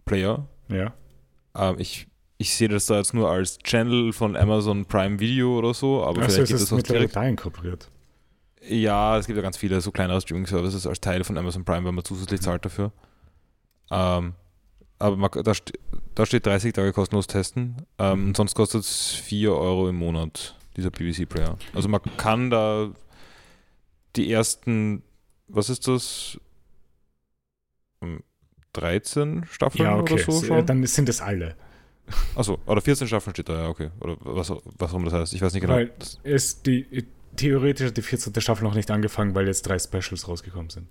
[0.05, 0.47] Player.
[0.69, 0.93] Ja.
[1.55, 2.07] Ähm, ich,
[2.43, 6.23] ich sehe das da jetzt nur als Channel von Amazon Prime Video oder so, aber
[6.23, 7.15] Achso, vielleicht geht ist das auch direkt.
[7.17, 7.89] da inkorporiert.
[8.69, 11.95] Ja, es gibt ja ganz viele so kleinere Streaming-Services als Teil von Amazon Prime, wenn
[11.95, 12.93] man zusätzlich zahlt dafür.
[13.91, 14.35] Ähm,
[14.99, 15.53] aber man, da,
[16.15, 17.77] da steht 30 Tage kostenlos testen.
[17.99, 21.57] Ähm, und sonst kostet es 4 Euro im Monat, dieser BBC-Player.
[21.75, 22.91] Also man kann da
[24.17, 25.03] die ersten,
[25.49, 26.39] was ist das?
[28.01, 28.23] Hm,
[28.75, 30.15] 13 Staffeln Ja, okay.
[30.15, 30.67] oder so schon?
[30.67, 31.57] Dann sind es alle.
[32.35, 33.91] Achso, oder 14 Staffeln steht da, ja, okay.
[34.01, 35.35] Oder was, was auch immer das heißt.
[35.35, 35.75] Ich weiß nicht genau.
[35.75, 35.93] Weil
[36.25, 37.05] ist die
[37.37, 38.39] theoretisch hat die 14.
[38.41, 40.87] Staffel noch nicht angefangen, weil jetzt drei Specials rausgekommen sind.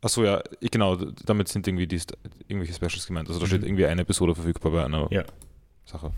[0.00, 2.00] Achso, ja, genau, damit sind irgendwie die,
[2.48, 3.28] irgendwelche Specials gemeint.
[3.28, 3.48] Also da Mhm.
[3.48, 5.24] steht irgendwie eine Episode verfügbar bei einer Ja.
[5.84, 6.12] Sache.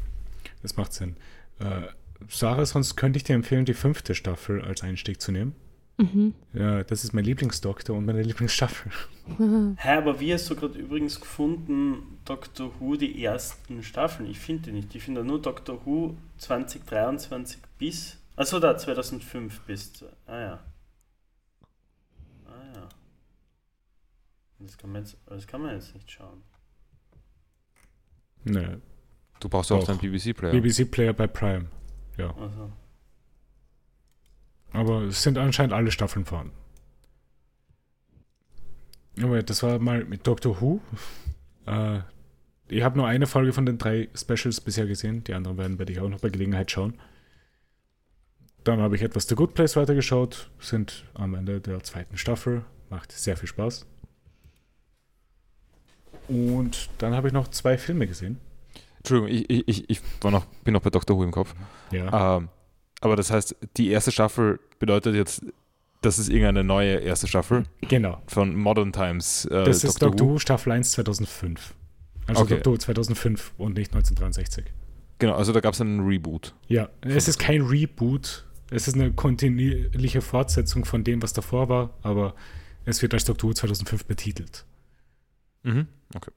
[0.63, 1.17] Das macht Sinn.
[1.61, 1.83] Äh,
[2.29, 5.55] Sarah, sonst könnte ich dir empfehlen, die fünfte Staffel als Einstieg zu nehmen.
[5.99, 6.35] Mhm.
[6.53, 8.93] Ja, das ist mein Lieblingsdoktor und meine Lieblingsstaffel.
[9.77, 14.31] Hä, aber wie hast du gerade übrigens gefunden, Doctor Who, die ersten Staffeln?
[14.31, 14.95] Ich finde die nicht.
[14.95, 18.17] Ich finde nur Doctor Who 2023 bis.
[18.37, 20.05] Achso, da 2005 bis.
[20.27, 20.65] Ah ja.
[22.47, 22.89] Ah ja.
[24.61, 26.43] Das kann man jetzt, das kann man jetzt nicht schauen.
[28.45, 28.81] Ne,
[29.41, 29.89] Du brauchst ja auch Doch.
[29.89, 30.53] deinen BBC-Player.
[30.53, 31.67] BBC-Player bei Prime.
[32.19, 32.73] Also.
[34.73, 36.53] Aber es sind anscheinend alle Staffeln vorhanden.
[39.23, 40.81] Aber das war mal mit Doctor Who.
[41.67, 42.01] Äh,
[42.69, 45.25] ich habe nur eine Folge von den drei Specials bisher gesehen.
[45.25, 46.95] Die anderen werden werde ich auch noch bei Gelegenheit schauen.
[48.65, 50.51] Dann habe ich etwas The Good Place weitergeschaut.
[50.61, 52.65] Sind am Ende der zweiten Staffel.
[52.91, 53.87] Macht sehr viel Spaß.
[56.29, 58.39] Und dann habe ich noch zwei Filme gesehen.
[58.99, 61.55] Entschuldigung, ich, ich, ich, war noch, bin noch bei Doctor Who im Kopf.
[61.91, 62.37] Ja.
[62.37, 62.49] Ähm,
[63.01, 65.45] aber das heißt, die erste Staffel bedeutet jetzt,
[66.03, 68.23] das ist irgendeine neue erste Staffel Genau.
[68.27, 69.45] von Modern Times.
[69.47, 71.75] Äh, Das ist Doctor Who Staffel 1 2005.
[72.27, 72.55] Also Okay.
[72.55, 74.67] Doctor Who 2005 und nicht 1963.
[75.19, 76.55] Genau, also da gab es einen Reboot.
[76.69, 78.45] Ja, es ist kein Reboot.
[78.71, 82.35] Es ist eine kontinuierliche Fortsetzung von dem, was davor war, aber
[82.85, 84.65] es wird als Doctor Who 2005 betitelt.
[85.65, 85.89] Mhm.
[86.15, 86.31] Okay.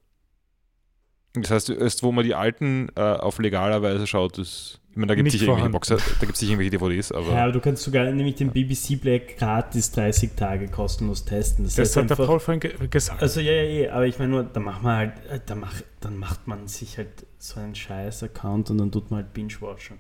[1.33, 4.79] Das heißt, erst wo man die alten äh, auf legaler Weise schaut, ist.
[4.91, 5.99] Ich meine, da gibt es Nicht sich irgendwelche vorhanden.
[5.99, 7.31] Boxer, da gibt sich irgendwelche DVDs, aber.
[7.31, 11.63] Ja, aber du kannst sogar nämlich den BBC Black gratis 30 Tage kostenlos testen.
[11.63, 13.21] Das, Das heißt hat der einfach, Paul vorhin ge gesagt.
[13.21, 15.85] Also ja, ja, ja, aber ich meine nur, da macht man halt, äh, da macht,
[16.01, 19.97] dann macht man sich halt so einen scheiß Account und dann tut man halt Binge-Watchen.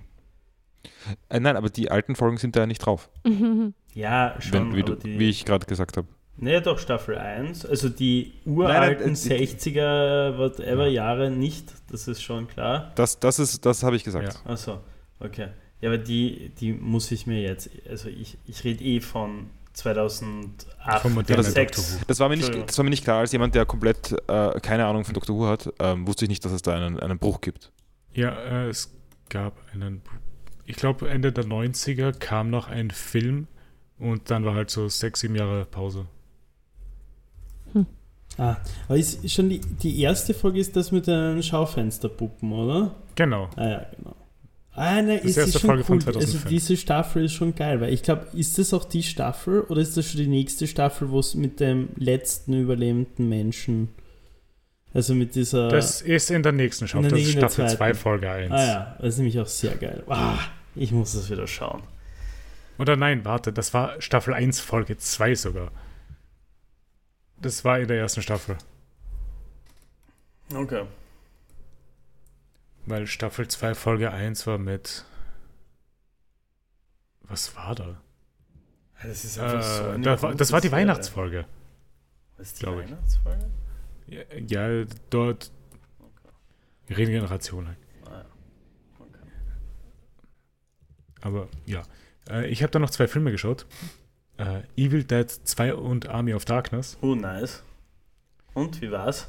[1.29, 3.09] Äh, nein, aber die alten Folgen sind da ja nicht drauf.
[3.93, 5.19] Ja, schon, Wenn, wie, aber du, die...
[5.19, 6.07] wie ich gerade gesagt habe.
[6.43, 7.65] Nee, doch, Staffel 1.
[7.67, 12.91] Also die uralten Nein, nein, äh, die- 60er, whatever Jahre nicht, das ist schon klar.
[12.95, 14.41] Das, das ist, das habe ich gesagt.
[14.45, 14.79] Achso,
[15.19, 15.49] okay.
[15.81, 21.01] Ja, aber die, die muss ich mir jetzt, also ich, ich rede eh von 2008
[21.01, 21.75] Vom modernen oder 6.
[21.77, 22.03] Doctor Who.
[22.07, 22.67] Das war, mir nicht, Entschuldigung.
[22.67, 25.35] das war mir nicht klar, als jemand, der komplett äh, keine Ahnung von Dr.
[25.37, 27.71] Who hat, ähm, wusste ich nicht, dass es da einen, einen Bruch gibt.
[28.13, 28.91] Ja, äh, es
[29.29, 30.01] gab einen.
[30.65, 33.47] Ich glaube, Ende der 90er kam noch ein Film
[33.99, 36.07] und dann war halt so sechs, sieben Jahre Pause.
[38.37, 42.95] Ah, aber ist schon die, die erste Folge ist das mit den Schaufensterpuppen, oder?
[43.15, 43.49] Genau.
[43.55, 44.15] Ah ja, genau.
[44.73, 46.07] Ah, ne, Das ist, erste schon Folge von cool.
[46.07, 46.49] Also 2005.
[46.49, 49.97] diese Staffel ist schon geil, weil ich glaube, ist das auch die Staffel oder ist
[49.97, 53.89] das schon die nächste Staffel, wo es mit dem letzten überlebenden Menschen,
[54.93, 55.67] also mit dieser...
[55.67, 57.09] Das ist in der nächsten Staffel.
[57.09, 57.77] der Das ist Staffel zweiten.
[57.77, 58.51] 2, Folge 1.
[58.51, 60.03] ah ja, das ist nämlich auch sehr geil.
[60.07, 60.39] Ah,
[60.75, 61.83] ich muss das wieder schauen.
[62.79, 65.71] Oder nein, warte, das war Staffel 1, Folge 2 sogar.
[67.41, 68.57] Das war in der ersten Staffel.
[70.53, 70.85] Okay.
[72.85, 75.05] Weil Staffel 2, Folge 1 war mit.
[77.23, 78.01] Was war da?
[79.01, 80.71] Das ist Äh, einfach so eine das, war, das war die.
[80.71, 81.45] Weihnachtsfolge.
[82.37, 82.67] Was ist die.
[82.67, 83.49] Weihnachtsfolge?
[84.07, 84.21] Ja,
[84.69, 85.51] ja dort.
[86.89, 87.77] Regeneration halt.
[88.05, 88.25] Ah, ja.
[88.99, 89.19] okay.
[91.21, 91.83] Aber ja.
[92.29, 93.65] Äh, ich habe da noch zwei Filme geschaut.
[94.41, 96.97] Äh, Evil Dead 2 und Army of Darkness.
[97.01, 97.63] Oh, nice.
[98.53, 99.27] Und, wie war's?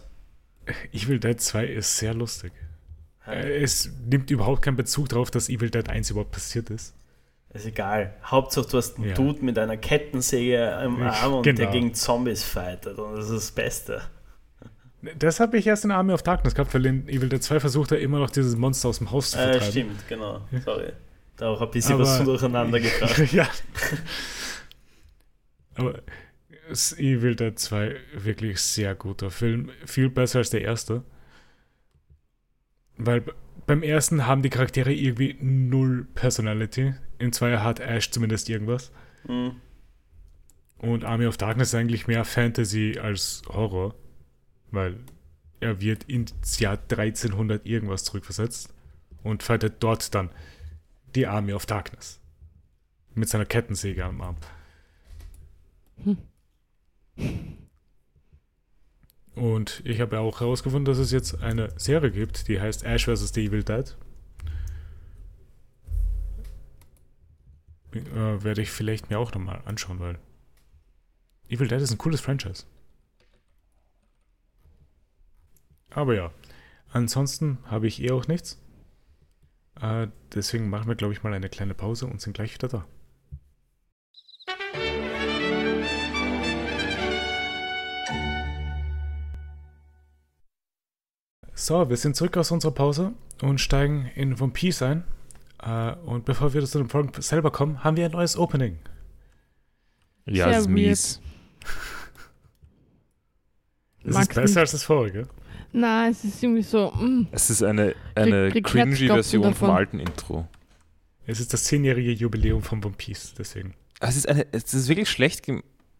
[0.92, 2.52] Evil Dead 2 ist sehr lustig.
[3.26, 6.94] Äh, es nimmt überhaupt keinen Bezug darauf, dass Evil Dead 1 überhaupt passiert ist.
[7.52, 8.14] Ist egal.
[8.24, 9.14] Hauptsache, du hast einen Ja.
[9.14, 11.70] Dude mit einer Kettensäge Ja, Arm und der genau.
[11.70, 12.98] gegen Zombies fightet.
[12.98, 14.02] Und das ist das Beste.
[15.18, 17.92] Das habe ich erst in Army of Darkness gehabt, weil in Evil Dead 2 versucht
[17.92, 19.70] er immer noch dieses Monster aus dem Haus zu Äh, vertreiben.
[19.70, 20.40] stimmt, genau.
[20.64, 20.92] Sorry.
[21.36, 23.18] Da auch ein bisschen Aber- was durcheinander gebracht.
[23.32, 23.46] ja.
[25.74, 26.02] Aber
[26.98, 29.70] Evil Dead 2 wirklich sehr guter Film.
[29.84, 31.04] Viel besser als der erste.
[32.96, 33.24] Weil
[33.66, 36.94] beim ersten haben die Charaktere irgendwie null Personality.
[37.18, 38.92] Im Zweier hat Ash zumindest irgendwas.
[39.26, 39.56] Hm.
[40.78, 43.94] Und Army of Darkness ist eigentlich mehr Fantasy als Horror.
[44.70, 44.98] Weil
[45.60, 48.74] er wird ins Jahr 1300 irgendwas zurückversetzt
[49.22, 50.30] und fightet dort dann
[51.14, 52.20] die Army of Darkness.
[53.14, 54.36] Mit seiner Kettensäge am Arm.
[59.34, 63.32] Und ich habe auch herausgefunden, dass es jetzt eine Serie gibt, die heißt Ash vs.
[63.34, 63.96] The Evil Dead.
[67.94, 70.18] Äh, werde ich vielleicht mir auch nochmal anschauen, weil
[71.48, 72.64] Evil Dead ist ein cooles Franchise.
[75.90, 76.32] Aber ja,
[76.90, 78.58] ansonsten habe ich eh auch nichts.
[79.80, 82.86] Äh, deswegen machen wir, glaube ich, mal eine kleine Pause und sind gleich wieder da.
[91.62, 95.04] So, wir sind zurück aus unserer Pause und steigen in One Piece ein.
[95.62, 98.80] Äh, und bevor wir zu den Folgen selber kommen, haben wir ein neues Opening.
[100.26, 101.20] Ja, Sehr es ist mies.
[104.02, 104.56] Es ist besser nicht.
[104.56, 105.28] als das vorige.
[105.70, 110.00] Na, es ist irgendwie so, mm, Es ist eine, eine krieg cringy Version vom alten
[110.00, 110.48] Intro.
[111.26, 113.74] Es ist das zehnjährige Jubiläum von One Piece, deswegen.
[114.00, 115.46] Es ist, eine, es ist wirklich schlecht,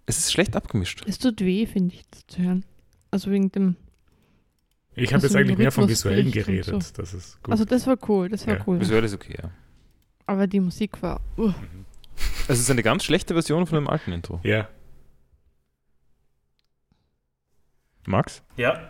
[0.07, 1.05] es ist schlecht abgemischt.
[1.07, 2.64] es tut weh, finde ich, das zu hören.
[3.12, 3.77] Also wegen dem,
[4.95, 6.83] Ich habe Also jetzt eigentlich mehr vom Visuellen geredet.
[6.83, 6.93] so.
[6.95, 7.53] Das ist gut.
[7.53, 8.79] also das war cool, das war Ja, cool.
[8.81, 9.51] Visuell ist okay, ja.
[10.27, 11.87] Aber die Musik war, uh, Mhm.
[12.49, 14.39] Es ist eine ganz schlechte Version von dem alten Intro.
[14.45, 14.69] Ja,
[18.07, 18.89] Max, Ja.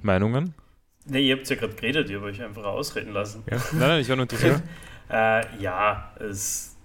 [0.00, 0.54] Meinungen?
[1.06, 3.42] Ne, ihr habt ja gerade geredet, ihr habt euch einfach ausreden lassen.
[3.50, 3.56] ja.
[3.72, 4.62] Nein, nein, ich war nur interessiert.
[5.10, 6.76] Äh, ja, es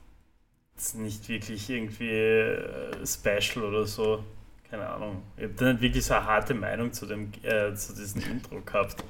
[0.76, 4.24] ist nicht wirklich irgendwie äh, special oder so.
[4.70, 5.24] Keine Ahnung.
[5.38, 8.62] Ich habe da nicht wirklich so eine harte Meinung zu, dem, äh, zu diesem Intro
[8.62, 9.04] gehabt.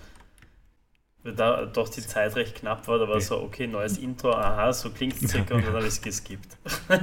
[1.24, 4.72] Weil da doch die Zeit recht knapp war, da war so, okay, neues Intro, aha,
[4.72, 6.58] so klingt es circa und dann habe ich es geskippt.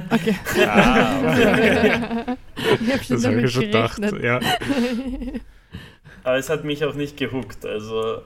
[0.09, 0.35] okay.
[0.65, 2.37] Ah, okay.
[2.81, 3.99] ich habe schon Das habe damit ich schon gedacht.
[4.21, 4.39] Ja.
[6.23, 7.65] Aber es hat mich auch nicht gehuckt.
[7.65, 8.23] Also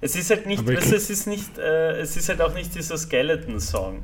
[0.00, 4.02] es ist halt nicht, es ist nicht, äh, es ist halt auch nicht dieser Skeleton-Song.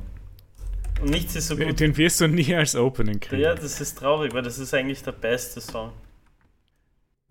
[1.01, 1.79] Und nichts ist so gut.
[1.79, 3.41] Den wirst du nie als Opening kriegen.
[3.41, 5.93] Ja, das ist traurig, weil das ist eigentlich der beste Song.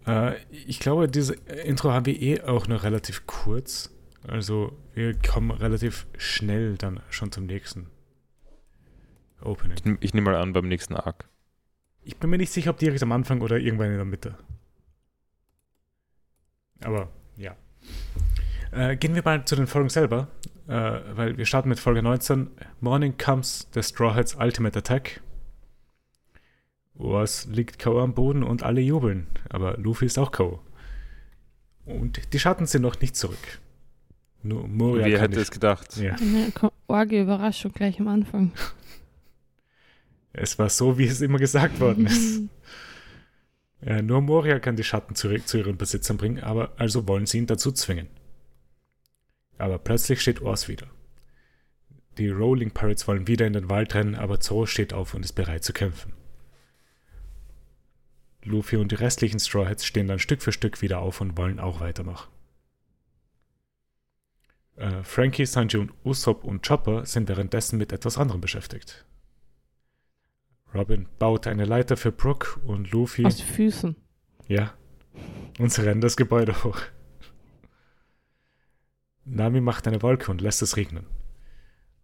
[0.06, 3.90] Äh, ich glaube, dieses Intro haben wir eh auch noch relativ kurz.
[4.26, 7.88] Also wir kommen relativ schnell dann schon zum nächsten
[9.42, 9.76] Opening.
[9.76, 11.28] Ich, ich nehme mal an, beim nächsten Arc.
[12.02, 14.38] Ich bin mir nicht sicher, ob direkt am Anfang oder irgendwann in der Mitte.
[16.80, 17.56] Aber ja.
[18.70, 20.28] Äh, gehen wir mal zu den Folgen selber,
[20.68, 22.48] äh, weil wir starten mit Folge 19.
[22.80, 25.20] Morning comes the Straw Hats Ultimate Attack.
[26.94, 28.00] Was liegt K.O.
[28.00, 30.60] am Boden und alle jubeln, aber Luffy ist auch K.O.
[31.86, 33.60] Und die Schatten sind noch nicht zurück.
[34.42, 35.96] Nur Moria Wer kann hätte nicht- es gedacht?
[35.96, 36.14] Ja.
[36.16, 38.52] Eine ko- orge Überraschung gleich am Anfang.
[40.32, 42.42] Es war so, wie es immer gesagt worden ist.
[43.80, 47.38] Äh, nur Moria kann die Schatten zurück zu ihren Besitzern bringen, aber also wollen sie
[47.38, 48.08] ihn dazu zwingen.
[49.58, 50.86] Aber plötzlich steht Ors wieder.
[52.16, 55.34] Die Rolling Pirates wollen wieder in den Wald rennen, aber Zoro steht auf und ist
[55.34, 56.12] bereit zu kämpfen.
[58.44, 61.60] Luffy und die restlichen Straw Hats stehen dann Stück für Stück wieder auf und wollen
[61.60, 62.30] auch weitermachen.
[64.76, 69.04] Äh, Frankie, Sanji und Usopp und Chopper sind währenddessen mit etwas anderem beschäftigt.
[70.74, 73.24] Robin baut eine Leiter für Brooke und Luffy.
[73.24, 73.96] Aus Füßen.
[74.46, 74.74] Ja.
[75.58, 76.80] Und sie rennen das Gebäude hoch.
[79.30, 81.04] Nami macht eine Wolke und lässt es regnen.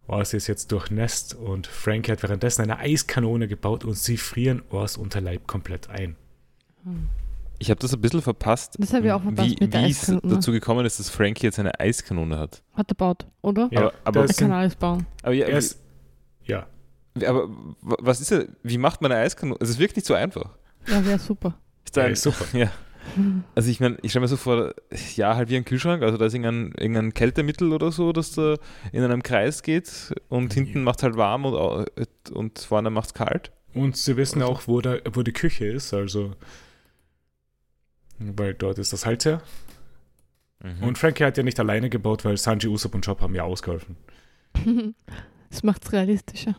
[0.07, 4.97] Ors ist jetzt durchnässt und Frankie hat währenddessen eine Eiskanone gebaut und sie frieren Ors
[4.97, 6.15] Unterleib komplett ein.
[7.57, 8.75] Ich habe das ein bisschen verpasst.
[8.77, 11.47] Das habe ich auch verpasst wie, mit der wie es dazu gekommen ist, dass Frankie
[11.47, 12.61] jetzt eine Eiskanone hat.
[12.73, 13.67] Hat er baut, oder?
[13.71, 15.07] Ja, aber aber, Er kann alles bauen.
[15.23, 15.79] aber, ja, er ist,
[16.43, 16.67] ja,
[17.15, 17.47] wie, aber
[17.81, 18.45] wa- was ist er?
[18.61, 19.57] Wie macht man eine Eiskanone?
[19.61, 20.51] Es ist wirklich nicht so einfach.
[20.87, 21.57] Ja, wäre super.
[21.83, 22.45] Ist da ein, ist super.
[22.55, 22.69] Ja.
[23.53, 24.73] Also ich meine, ich stelle mir so vor,
[25.15, 28.57] ja, halt wie ein Kühlschrank, also da ist irgendein, irgendein Kältemittel oder so, das da
[28.91, 31.87] in einem Kreis geht und hinten macht halt warm und,
[32.31, 33.51] und vorne macht es kalt.
[33.73, 36.33] Und sie wissen auch, wo, da, wo die Küche ist, also.
[38.17, 39.41] Weil dort ist das Holz her.
[40.63, 40.83] Mhm.
[40.83, 43.97] Und Frankie hat ja nicht alleine gebaut, weil Sanji, Usopp und Chop haben ja ausgeholfen.
[45.51, 46.55] Das macht es realistischer.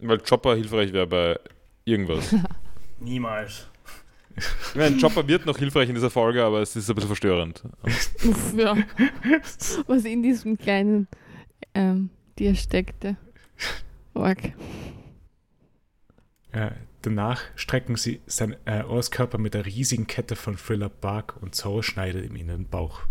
[0.00, 1.40] Weil Chopper hilfreich wäre bei
[1.86, 2.34] irgendwas.
[3.00, 3.66] Niemals.
[4.38, 7.62] Ich meine, Chopper wird noch hilfreich in dieser Folge, aber es ist ein bisschen verstörend.
[7.82, 8.76] Uff, ja.
[9.86, 11.08] Was in diesem kleinen
[11.74, 13.16] ähm, Tier steckte.
[14.14, 14.52] Org.
[16.52, 16.70] Äh,
[17.02, 21.54] danach strecken sie sein äh, Ors Körper mit der riesigen Kette von Thriller Bark und
[21.54, 23.02] Zoro schneidet ihm in den Bauch.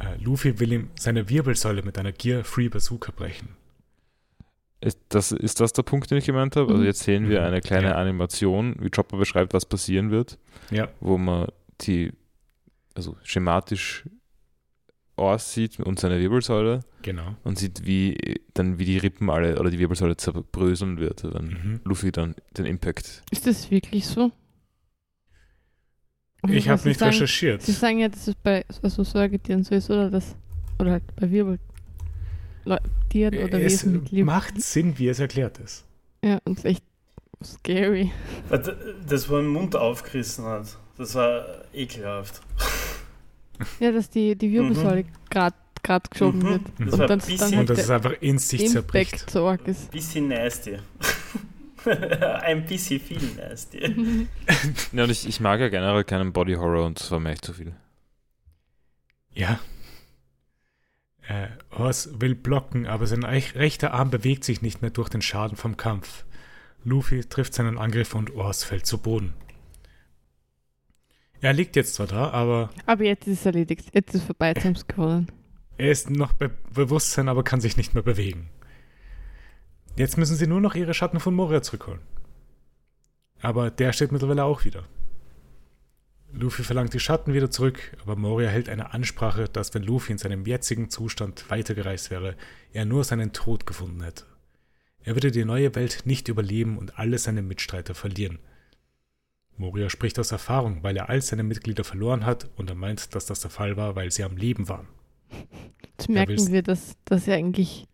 [0.00, 3.50] Äh, Luffy will ihm seine Wirbelsäule mit einer Gear Free Bazooka brechen.
[4.82, 6.68] Ist das, ist das der Punkt, den ich gemeint habe?
[6.70, 6.86] Also Mhm.
[6.86, 7.46] jetzt sehen wir Mhm.
[7.46, 7.94] eine kleine Ja.
[7.94, 10.38] Animation, wie Chopper beschreibt, was passieren wird,
[10.70, 11.46] Ja, wo man
[11.82, 12.12] die,
[12.94, 14.04] also schematisch
[15.16, 17.36] Ors sieht und seine Wirbelsäule genau.
[17.44, 21.80] und sieht, wie dann wie die Rippen alle oder die Wirbelsäule zerbröseln wird, wenn Mhm.
[21.84, 23.22] Luffy dann den Impact.
[23.30, 24.32] Ist das wirklich so?
[26.48, 27.62] Ich Weil habe Sie nicht sagen, recherchiert.
[27.62, 30.34] Sie sagen ja, dass es bei also Säugetieren so ist, oder das?
[30.80, 31.60] Oder halt bei Wirbel.
[33.10, 34.26] Tieren oder es Wesen mit Leben.
[34.26, 35.84] macht Sinn, wie es erklärt ist.
[36.24, 36.82] Ja, und ist echt
[37.44, 38.10] scary.
[39.06, 41.44] Das, wo er den Mund aufgerissen hat, das war
[41.74, 42.40] ekelhaft.
[43.80, 45.54] Ja, dass die, die Wirbelsäule grad
[45.84, 46.44] grad geschoben Mhm.
[46.48, 46.60] wird.
[46.78, 49.12] Das Und dann, ein bisschen- dann Und halt dass es der einfach in sich zerbricht.
[49.14, 49.90] Impact so arg ist.
[49.90, 50.78] Bisschen nasty.
[51.84, 53.80] Ein bisschen viel nasty.
[54.92, 57.44] Ja, und ich, ich mag ja generell keinen Body Horror und das war mir echt
[57.44, 57.74] zu viel.
[59.34, 59.58] Ja.
[61.28, 65.22] Äh, Ors will blocken, aber sein rech- rechter Arm bewegt sich nicht mehr durch den
[65.22, 66.24] Schaden vom Kampf.
[66.84, 69.34] Luffy trifft seinen Angriff und Ors fällt zu Boden.
[71.40, 73.90] Er liegt jetzt zwar da, aber Aber jetzt ist es erledigt.
[73.92, 75.28] Jetzt ist vorbei, jetzt haben sie gewonnen.
[75.78, 78.48] er ist noch bei Bewusstsein, aber kann sich nicht mehr bewegen.
[79.96, 82.00] Jetzt müssen sie nur noch ihre Schatten von Moria zurückholen.
[83.40, 84.84] Aber der steht mittlerweile auch wieder.
[86.32, 90.18] Luffy verlangt die Schatten wieder zurück, aber Moria hält eine Ansprache, dass wenn Luffy in
[90.18, 92.36] seinem jetzigen Zustand weitergereist wäre,
[92.72, 94.24] er nur seinen Tod gefunden hätte.
[95.04, 98.38] Er würde die neue Welt nicht überleben und alle seine Mitstreiter verlieren.
[99.56, 103.26] Moria spricht aus Erfahrung, weil er all seine Mitglieder verloren hat und er meint, dass
[103.26, 104.88] das der Fall war, weil sie am Leben waren.
[105.82, 107.86] Jetzt merken wir, dass, dass er eigentlich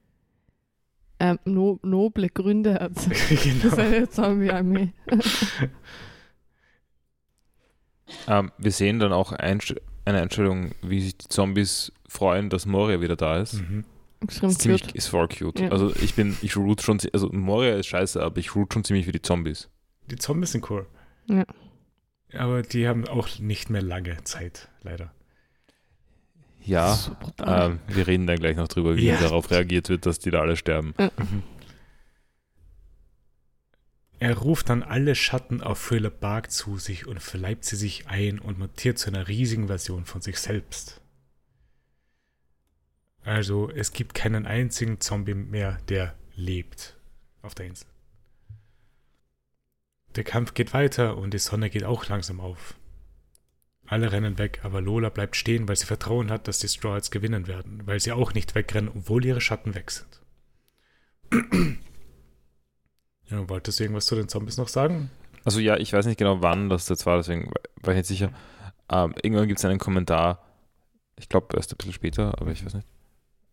[1.19, 2.93] ähm, no, noble Gründe hat.
[3.29, 3.75] genau.
[3.75, 4.93] Seine Zombie-Armee.
[8.27, 13.01] Ähm, wir sehen dann auch Einst eine Einstellung, wie sich die Zombies freuen, dass Moria
[13.01, 13.55] wieder da ist.
[13.55, 13.85] Mhm.
[14.23, 14.95] Extrem Ist, ziemlich, cute.
[14.97, 15.61] ist voll cute.
[15.61, 15.69] Ja.
[15.71, 19.07] Also ich bin, ich root schon, also Moria ist scheiße, aber ich root schon ziemlich
[19.07, 19.69] für die Zombies.
[20.11, 20.87] Die Zombies sind cool.
[21.27, 21.45] Ja.
[22.35, 25.13] Aber die haben auch nicht mehr lange Zeit, leider.
[26.65, 26.99] Ja,
[27.47, 29.17] ähm, wir reden dann gleich noch drüber, wie Ja.
[29.21, 30.95] darauf reagiert wird, dass die da alle sterben.
[30.99, 31.43] Mhm.
[34.21, 38.41] Er ruft dann alle Schatten auf Thriller Bark zu sich und verleibt sie sich ein
[38.41, 41.01] und montiert zu einer riesigen Version von sich selbst.
[43.23, 46.97] Also es gibt keinen einzigen Zombie mehr, der lebt
[47.43, 47.87] auf der Insel.
[50.17, 52.75] Der Kampf geht weiter und die Sonne geht auch langsam auf.
[53.87, 57.47] Alle rennen weg, aber Lola bleibt stehen, weil sie Vertrauen hat, dass die Straw gewinnen
[57.47, 60.21] werden, weil sie auch nicht wegrennen, obwohl ihre Schatten weg sind.
[63.31, 65.11] Ja, wolltest du irgendwas zu den Zombies noch sagen?
[65.45, 67.51] Also ja, ich weiß nicht genau, wann das jetzt war, deswegen
[67.83, 68.31] war ich nicht sicher.
[68.91, 70.43] Ähm, irgendwann gibt es einen Kommentar,
[71.19, 72.87] ich glaube erst ein bisschen später, aber ich weiß nicht,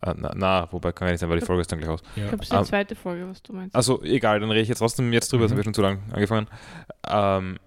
[0.02, 2.02] Äh, na, na, wobei kann ja nicht sein, weil die Folge ist dann gleich aus.
[2.16, 2.28] Ich Ja.
[2.28, 2.64] glaube, es ist die Ah.
[2.64, 3.76] zweite Folge, was du meinst.
[3.76, 5.54] Also egal, dann rede ich jetzt trotzdem jetzt drüber, das Mhm.
[5.56, 6.48] habe ich schon zu lang angefangen.
[7.08, 7.58] Ähm,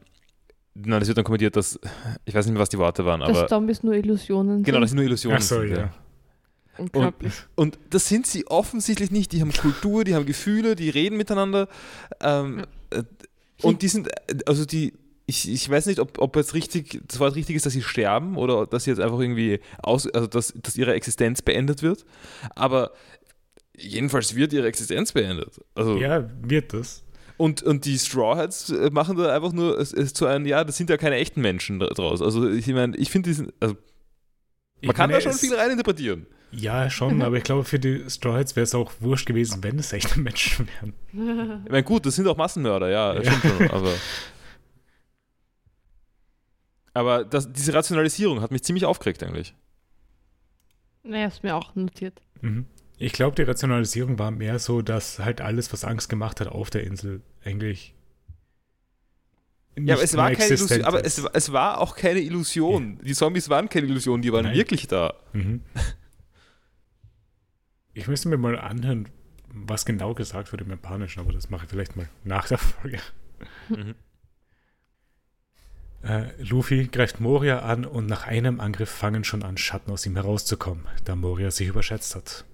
[0.74, 1.80] na, das wird dann kommentiert, dass,
[2.26, 4.90] ich weiß nicht mehr, was die Worte waren, dass aber Zombies nur Illusionen genau, das
[4.90, 4.96] sind.
[4.98, 5.38] nur Illusionen.
[5.38, 5.92] Ach so, sind, ja.
[6.78, 7.32] Unglaublich.
[7.54, 9.32] Und das sind sie offensichtlich nicht.
[9.32, 11.68] Die haben Kultur, die haben Gefühle, die reden miteinander.
[12.20, 13.02] Ähm, äh,
[13.62, 14.08] und die sind,
[14.46, 14.94] also die,
[15.26, 18.36] ich, ich weiß nicht, ob, ob jetzt richtig, das Wort richtig ist, dass sie sterben
[18.36, 22.06] oder dass sie jetzt einfach irgendwie aus, also dass, dass ihre Existenz beendet wird.
[22.54, 22.92] Aber
[23.76, 25.60] jedenfalls wird ihre Existenz beendet.
[25.74, 27.02] Also, ja, wird das.
[27.36, 30.64] und, und die Straw Hats äh, machen da einfach nur es, es zu einem, ja,
[30.64, 32.22] das sind ja keine echten Menschen draus.
[32.22, 33.76] Also ich meine, ich finde diesen, also
[34.80, 36.26] Ich man kann meine, da schon viel reininterpretieren.
[36.50, 39.78] Ja, schon, aber ich glaube, für die Straw Hats wäre es auch wurscht gewesen, wenn
[39.78, 40.94] es echte Menschen wären.
[41.66, 43.22] Ich meine, gut, das sind auch Massenmörder, ja, Ja.
[43.32, 43.92] stimmt schon, aber.
[46.94, 49.54] Aber das, diese Rationalisierung hat mich ziemlich aufgeregt eigentlich.
[51.02, 52.20] naja, ist mir auch notiert.
[52.40, 52.66] Mhm.
[52.98, 56.70] Ich glaube, die Rationalisierung war mehr so, dass halt alles, was Angst gemacht hat auf
[56.70, 57.94] der Insel, eigentlich.
[59.76, 62.98] Ja, aber nicht es war mehr keine Illusion, aber es, es war auch keine Illusion.
[63.04, 64.56] Die Zombies waren keine Illusion, die waren Nein.
[64.56, 65.14] wirklich da.
[65.32, 65.60] Mhm.
[67.98, 69.08] Ich müsste mir mal anhören,
[69.52, 73.00] was genau gesagt wird im Japanischen, aber das mache ich vielleicht mal nach der Folge.
[73.68, 73.96] Mhm.
[76.04, 80.14] Äh, Luffy greift Moria an und nach einem Angriff fangen schon an, Schatten aus ihm
[80.14, 82.44] herauszukommen, da Moria sich überschätzt hat.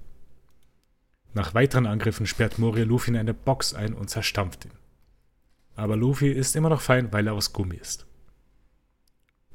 [1.35, 4.73] Nach weiteren Angriffen sperrt Moria Luffy in eine Box ein und zerstampft ihn.
[5.77, 8.07] Aber Luffy ist immer noch fein, weil er aus Gummi ist.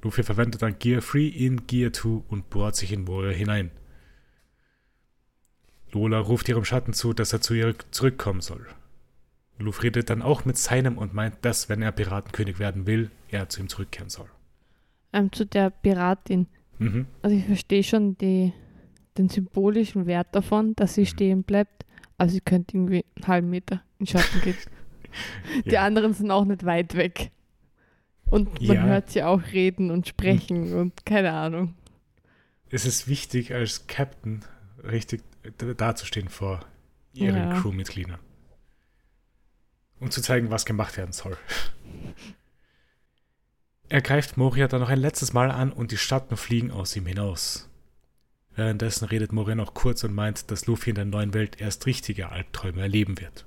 [0.03, 3.71] Luffy verwendet dann Gear 3 in Gear 2 und bohrt sich in Moria hinein.
[5.91, 8.65] Lola ruft ihrem Schatten zu, dass er zu ihr zurückkommen soll.
[9.57, 13.49] Luffy redet dann auch mit seinem und meint, dass, wenn er Piratenkönig werden will, er
[13.49, 14.27] zu ihm zurückkehren soll.
[15.11, 16.47] Ähm, zu der Piratin.
[16.77, 17.07] Mhm.
[17.21, 18.53] Also ich verstehe schon die,
[19.17, 21.05] den symbolischen Wert davon, dass sie Mhm.
[21.07, 21.85] stehen bleibt,
[22.17, 24.55] aber sie könnte irgendwie einen halben Meter in den Schatten gehen.
[25.65, 25.83] Die Ja.
[25.83, 27.31] anderen sind auch nicht weit weg.
[28.29, 28.83] Und man Ja.
[28.83, 31.73] hört sie auch reden und sprechen und keine Ahnung.
[32.69, 34.45] Es ist wichtig, als Captain
[34.83, 35.23] richtig
[35.77, 36.65] dazustehen vor
[37.13, 37.61] ihren Ja.
[37.61, 38.19] Crewmitgliedern.
[39.99, 41.37] Um zu zeigen, was gemacht werden soll.
[43.89, 47.05] Er greift Moria dann noch ein letztes Mal an und die Schatten fliegen aus ihm
[47.05, 47.69] hinaus.
[48.55, 52.29] Währenddessen redet Moria noch kurz und meint, dass Luffy in der neuen Welt erst richtige
[52.29, 53.45] Albträume erleben wird.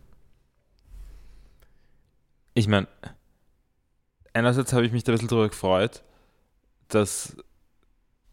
[2.55, 2.88] Ich meine,
[4.32, 6.03] einerseits habe ich mich da ein bisschen darüber gefreut,
[6.88, 7.36] dass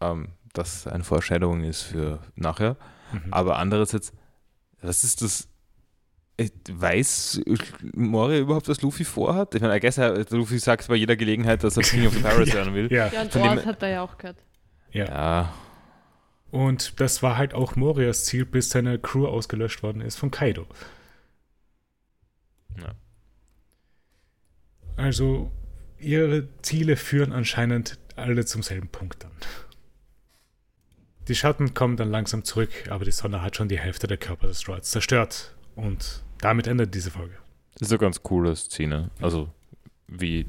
[0.00, 2.76] ähm, das eine Vorstellung ist für nachher.
[3.12, 3.32] Mhm.
[3.32, 4.12] Aber andererseits,
[4.82, 5.48] was ist das?
[6.36, 7.40] Äh, Weiß
[7.94, 9.54] Moria überhaupt, was Luffy vorhat?
[9.54, 12.20] Ich meine, I guess, er, Luffy sagt bei jeder Gelegenheit, dass er King of the
[12.20, 12.90] Pirates werden will.
[12.92, 14.38] ja, Ja, und Von dem- hat er ja auch gehört.
[14.92, 15.04] ja.
[15.04, 15.54] Ja,
[16.50, 20.66] Und das war halt auch Morias Ziel, bis seine Crew ausgelöscht worden ist von Kaido.
[22.80, 22.92] Ja.
[24.96, 25.50] Also,
[25.98, 29.30] ihre Ziele führen anscheinend alle zum selben Punkt an.
[31.30, 34.48] Die Schatten kommen dann langsam zurück, aber die Sonne hat schon die Hälfte der Körper
[34.48, 35.54] des Droids zerstört.
[35.76, 37.34] Und damit endet diese Folge.
[37.74, 39.10] das ist eine ganz coole Szene.
[39.22, 39.48] Also,
[40.08, 40.46] wie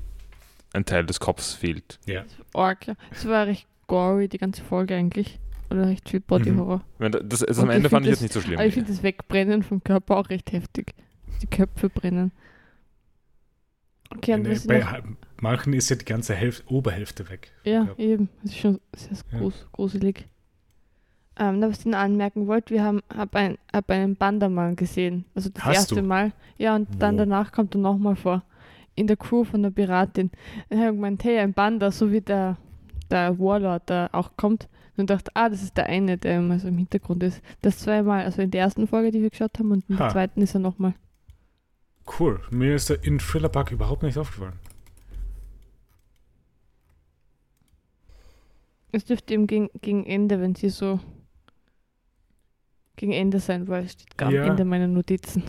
[0.73, 1.99] ein Teil des Kopfs fehlt.
[2.07, 2.25] Ja.
[2.55, 2.95] Ja.
[3.11, 5.39] Es war recht gory, die ganze Folge eigentlich.
[5.69, 7.11] Oder recht viel Body Mhm.
[7.29, 8.57] Das, das am Ende fand ich jetzt das- nicht so schlimm.
[8.57, 10.95] Aber ich finde das Wegbrennen vom Körper auch recht heftig.
[11.43, 12.31] Die Köpfe brennen.
[14.09, 14.83] Okay, und was Bei
[15.39, 17.51] manchen ist ja die ganze Hälfte, Oberhälfte weg.
[17.63, 17.95] ja, Ja.
[17.97, 18.29] eben.
[18.41, 19.37] Das ist schon sehr Ja.
[19.39, 20.25] groß, gruselig.
[21.41, 25.25] Ähm, was ich noch anmerken wollte, wir haben hab ein, hab einen Bandermann gesehen.
[25.33, 26.03] Also das Hast erste du?
[26.03, 26.33] Mal.
[26.59, 27.19] Ja, und dann Wo?
[27.19, 28.43] danach kommt er nochmal vor.
[28.93, 30.29] In der Crew von der Piratin.
[30.69, 32.57] Dann habe ich gemeint, hey, ein Banda, so wie der,
[33.09, 34.69] der Warlord da auch kommt.
[34.97, 37.41] Und dachte, ah, das ist der eine, der immer so im Hintergrund ist.
[37.63, 40.11] Das zweimal, also in der ersten Folge, die wir geschaut haben, und in der Ha.
[40.11, 40.93] zweiten ist er nochmal.
[42.19, 42.39] Cool.
[42.51, 44.59] Mir ist er in Thriller Park überhaupt nicht aufgefallen.
[48.91, 50.99] Es dürfte eben gegen, gegen Ende, wenn sie so
[52.95, 54.43] gegen Ende sein, weil es steht gar Ja.
[54.43, 55.43] am Ende meiner Notizen.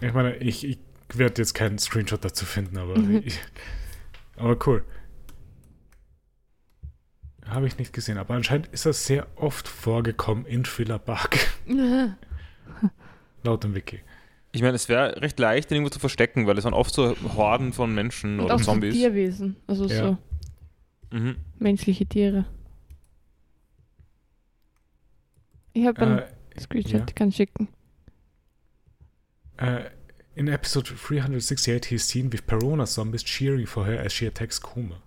[0.00, 0.78] Ich meine, ich, ich
[1.12, 3.22] werde jetzt keinen Screenshot dazu finden, aber, Mhm.
[3.24, 3.38] ich,
[4.36, 4.84] aber cool.
[7.46, 11.36] Habe ich nicht gesehen, aber anscheinend ist das sehr oft vorgekommen in Thriller Park,
[13.44, 14.00] laut dem Wiki.
[14.52, 17.14] Ich meine, es wäre recht leicht, den irgendwo zu verstecken, weil es waren oft so
[17.36, 18.94] Horden von Menschen Und oder auch so Zombies.
[18.94, 20.18] Tierwesen, also Ja.
[21.10, 21.36] so Mhm.
[21.58, 22.46] menschliche Tiere.
[25.74, 27.04] Ich habe einen Äh, Screenshot, ja.
[27.08, 27.68] ich kann schicken.
[29.58, 29.90] äh,
[30.34, 35.00] in episode 368 he's seen with Perona zombies cheering for her as she attacks Kuma.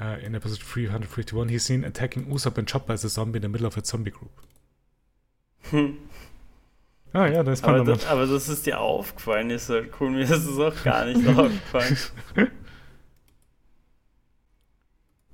[0.00, 3.48] uh, in episode 351, he's seen attacking Usopp and Chopper as a zombie in the
[3.48, 4.32] middle of a zombie group.
[5.70, 5.96] Hm.
[7.12, 7.98] Ah ja, da ist Aber, Pandaman.
[8.00, 10.10] das, aber dass es dir aufgefallen ist, halt cool.
[10.10, 11.96] Mir ist es auch gar nicht aufgefallen.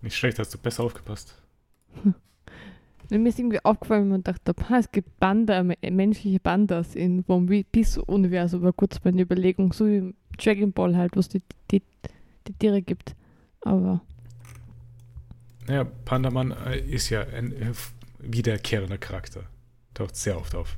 [0.03, 1.35] Nicht schlecht, hast du besser aufgepasst.
[3.11, 7.65] Mir ist irgendwie aufgefallen, wenn man dachte, es gibt Panda, äh, menschliche Pandas in One
[7.65, 11.83] Piece-Universum, war kurz meine Überlegung, so wie im Dragon Ball halt, wo es die, die,
[12.47, 13.17] die Tiere gibt.
[13.63, 14.03] Aber
[15.67, 17.73] Naja, Pandaman äh, ist ja ein äh,
[18.19, 19.45] wiederkehrender Charakter.
[19.95, 20.77] Taucht sehr oft auf.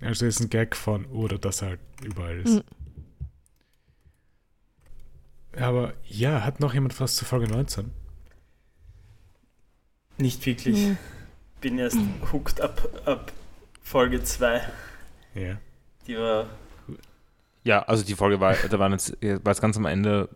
[0.00, 2.54] Also ist ein Gag von, oder dass er halt überall ist.
[2.56, 2.62] Mhm.
[5.56, 7.90] Aber ja, hat noch jemand was zur Folge 19?
[10.20, 10.88] Nicht wirklich.
[10.88, 10.96] ja.
[11.60, 11.98] Bin erst
[12.32, 13.32] hooked ab, ab
[13.82, 14.62] Folge 2.
[15.34, 15.58] Ja.
[16.06, 16.46] Die war.
[17.64, 20.28] Ja, also die Folge war, da waren jetzt, war jetzt ganz am Ende,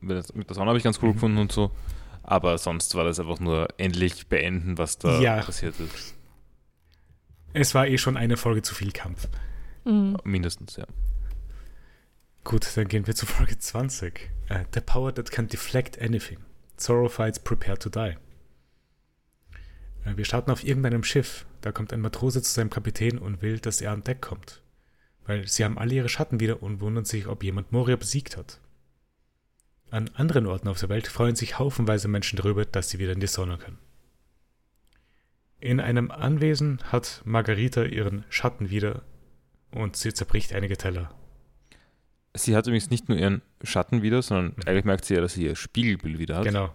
[0.00, 0.16] mit
[0.48, 1.12] der- Sonne habe ich ganz cool Mhm.
[1.14, 1.70] gefunden und so.
[2.22, 5.42] Aber sonst war das einfach nur endlich beenden, was da Ja.
[5.42, 6.14] passiert ist.
[7.52, 9.28] Es war eh schon eine Folge zu viel Kampf.
[9.84, 10.16] Mhm.
[10.24, 10.86] Mindestens, ja.
[12.44, 14.30] Gut, dann gehen wir zu Folge 20.
[14.48, 16.38] Äh, the power that can deflect anything.
[16.76, 18.16] Zoro fights prepare to die.
[20.04, 21.46] Äh, wir starten auf irgendeinem Schiff.
[21.60, 24.62] Da kommt ein Matrose zu seinem Kapitän und will, dass er an Deck kommt.
[25.24, 28.60] Weil sie haben alle ihre Schatten wieder und wundern sich, ob jemand Moria besiegt hat.
[29.90, 33.20] An anderen Orten auf der Welt freuen sich haufenweise Menschen darüber, dass sie wieder in
[33.20, 33.78] die Sonne können.
[35.60, 39.02] In einem Anwesen hat Margarita ihren Schatten wieder
[39.70, 41.14] und sie zerbricht einige Teller.
[42.34, 45.44] Sie hat übrigens nicht nur ihren Schatten wieder, sondern eigentlich merkt sie ja, dass sie
[45.44, 46.44] ihr Spiegelbild wieder hat.
[46.44, 46.72] Genau.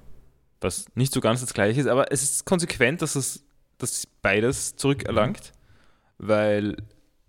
[0.62, 3.44] Was nicht so ganz das gleiche ist, aber es ist konsequent, dass es
[3.78, 5.54] dass beides zurückerlangt,
[6.18, 6.78] weil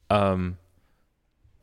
[0.08, 0.56] ähm,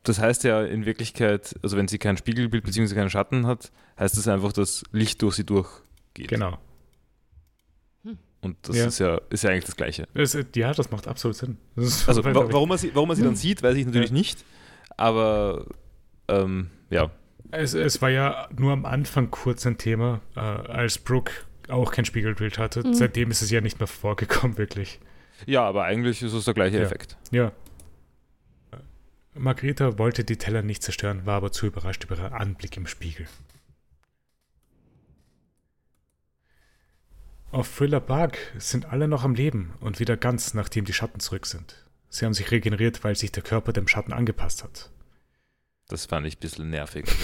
[0.04, 2.94] das heißt ja in Wirklichkeit, also wenn sie kein Spiegelbild bzw.
[2.94, 6.28] keinen Schatten hat, heißt das einfach, dass Licht durch sie durchgeht.
[6.28, 6.58] Genau.
[8.42, 8.86] Und das Ja.
[8.86, 10.06] ist ja ist ja eigentlich das Gleiche.
[10.14, 11.56] Das, ja, das macht absolut Sinn.
[11.76, 13.36] Also wa warum man sie, warum man sie dann Mhm.
[13.36, 14.14] sieht, weiß ich natürlich Ja.
[14.16, 14.44] nicht.
[14.96, 15.66] Aber
[16.28, 17.10] ähm, ja,
[17.50, 21.32] es, es war ja nur am Anfang kurz ein Thema, äh, als Brooke
[21.68, 22.86] auch kein Spiegelbild hatte.
[22.86, 22.94] Mhm.
[22.94, 25.00] Seitdem ist es ja nicht mehr vorgekommen, wirklich.
[25.46, 26.82] ja, aber eigentlich ist es der gleiche Ja.
[26.84, 27.16] Effekt.
[27.30, 27.52] Ja.
[29.34, 33.26] Margareta wollte die Teller nicht zerstören, war aber zu überrascht über ihren Anblick im Spiegel.
[37.50, 41.46] Auf Thriller Bark sind alle noch am Leben und wieder ganz, nachdem die Schatten zurück
[41.46, 41.86] sind.
[42.08, 44.90] Sie haben sich regeneriert, weil sich der Körper dem Schatten angepasst hat.
[45.88, 47.04] Das fand ich ein bisschen nervig.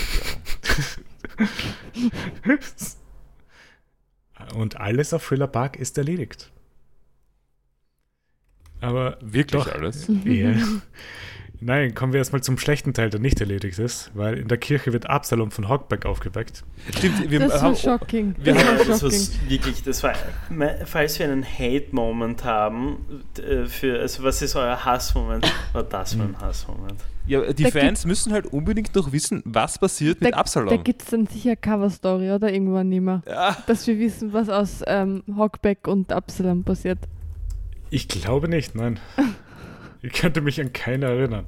[4.56, 6.50] Und alles auf Thriller Bark ist erledigt.
[8.80, 9.72] Aber Wirklich Doch.
[9.72, 10.08] alles?
[10.24, 10.54] Ja.
[11.64, 14.92] Nein, kommen wir erstmal zum schlechten Teil, der nicht erledigt ist, weil in der Kirche
[14.92, 16.64] wird Absalom von Hockback aufgeweckt.
[16.96, 18.34] Stimmt, wir Das war haben, shocking.
[18.38, 19.16] wir Das Ja, war das war shocking.
[19.16, 20.12] s- wirklich, das war,
[20.86, 25.46] falls wir einen Hate-Moment haben, äh, für, also was ist euer Hass-Moment?
[25.72, 27.00] War das mein Hass-Moment?
[27.26, 30.82] Ja, die Da Fans müssen halt unbedingt noch wissen, was passiert mit Da Absalom.
[30.82, 33.22] gibt es dann sicher Cover-Story oder irgendwann nicht mehr.
[33.26, 36.98] ja, Dass wir wissen, was aus ähm, Hockback und Absalom passiert.
[37.90, 38.98] Ich glaube nicht, nein.
[40.04, 41.46] Ich könnte mich an keine erinnern.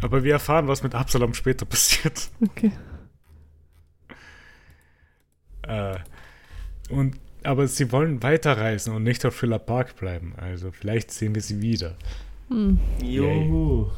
[0.00, 2.28] Aber wir erfahren, was mit Absalom später passiert.
[2.40, 2.70] Okay.
[5.62, 5.96] Äh,
[6.90, 10.34] und, aber sie wollen weiterreisen und nicht auf Thriller Park bleiben.
[10.36, 11.96] Also vielleicht sehen wir sie wieder.
[12.48, 12.78] Hm.
[13.02, 13.90] Juhu.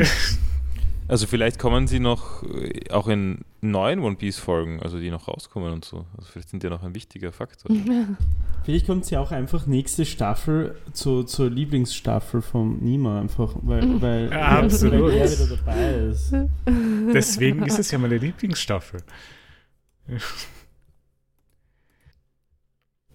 [1.08, 5.28] also vielleicht kommen sie noch äh, auch in neuen One Piece Folgen, also die noch
[5.28, 6.06] rauskommen und so.
[6.16, 7.74] Also vielleicht sind die noch ein wichtiger Faktor.
[8.64, 14.30] Vielleicht kommt sie auch einfach nächste Staffel zu, zur Lieblingsstaffel vom Nima, einfach weil, weil,
[14.30, 15.02] Ja, absolut.
[15.02, 16.32] weil er wieder dabei ist.
[17.12, 19.00] Deswegen ist es ja meine Lieblingsstaffel.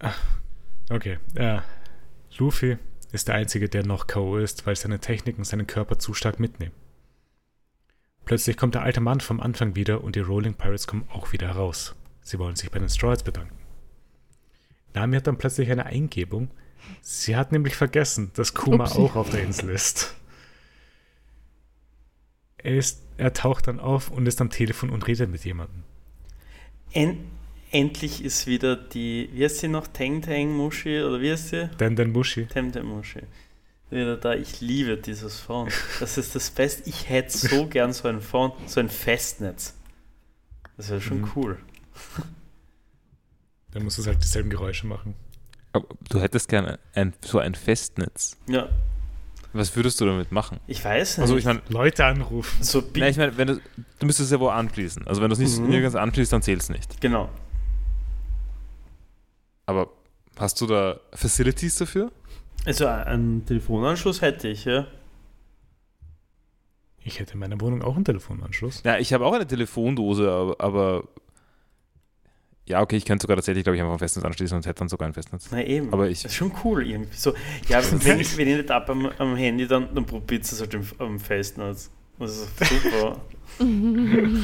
[0.00, 0.12] Ah,
[0.90, 1.18] Okay.
[1.34, 1.58] Äh,
[2.38, 2.78] Luffy
[3.12, 4.36] ist der Einzige, der noch K.O.
[4.36, 6.74] ist, weil seine Techniken seinen Körper zu stark mitnehmen.
[8.24, 11.48] Plötzlich kommt der alte Mann vom Anfang wieder und die Rolling Pirates kommen auch wieder
[11.48, 11.94] heraus.
[12.20, 13.56] Sie wollen sich bei den Straws bedanken.
[14.92, 16.50] Nami hat dann plötzlich eine Eingebung.
[17.00, 18.98] Sie hat nämlich vergessen, dass Kuma Upsi.
[18.98, 20.14] auch auf der Insel ist.
[22.58, 23.02] Er, ist.
[23.16, 25.84] er taucht dann auf und ist am Telefon und redet mit jemandem.
[26.92, 27.37] En
[27.70, 29.86] endlich ist wieder die, wie heißt sie noch?
[29.86, 31.68] Teng Teng Mushi oder wie heißt sie?
[31.80, 32.46] Denn den Mushi.
[32.46, 33.20] Temtem Mushi.
[33.90, 35.68] Wieder da, ich liebe dieses Phone.
[36.00, 36.88] Das ist das Beste.
[36.88, 39.74] Ich hätte so gern so ein Phone, so ein Festnetz.
[40.76, 41.30] Das wäre schon Mhm.
[41.36, 41.58] cool.
[43.72, 45.14] Dann muss es halt dieselben Geräusche machen.
[45.72, 48.36] Aber du hättest gerne ein, so ein Festnetz.
[48.48, 48.68] Ja,
[49.52, 50.58] Was würdest du damit machen?
[50.66, 51.22] ich weiß nicht.
[51.22, 52.62] Also ich meine, Leute anrufen.
[52.62, 53.54] so nein, ich meine, wenn du,
[53.98, 55.06] du müsstest es ja wo anschließen.
[55.06, 55.68] Also wenn du es nicht Mhm.
[55.68, 57.00] nirgends anschließt, dann zählt es nicht.
[57.00, 57.28] Genau.
[59.68, 59.90] Aber
[60.38, 62.10] hast du da Facilities dafür?
[62.64, 64.86] Also einen Telefonanschluss hätte ich, ja.
[67.04, 68.82] Ich hätte in meiner Wohnung auch einen Telefonanschluss.
[68.84, 71.04] Ja, ich habe auch eine Telefondose, aber, aber
[72.66, 74.88] ja, okay, ich könnte sogar tatsächlich, glaube ich, einfach ein Festnetz anschließen und hätte dann
[74.88, 75.48] sogar ein Festnetz.
[75.50, 75.92] Na eben.
[75.92, 77.14] Aber ich- Das ist schon cool irgendwie.
[77.16, 77.34] So,
[77.68, 80.74] ja, wenn ich, wenn ich nicht ab am, am Handy, dann, dann probiert es halt
[80.74, 81.90] am, am Festnetz.
[82.18, 83.20] Das ist super.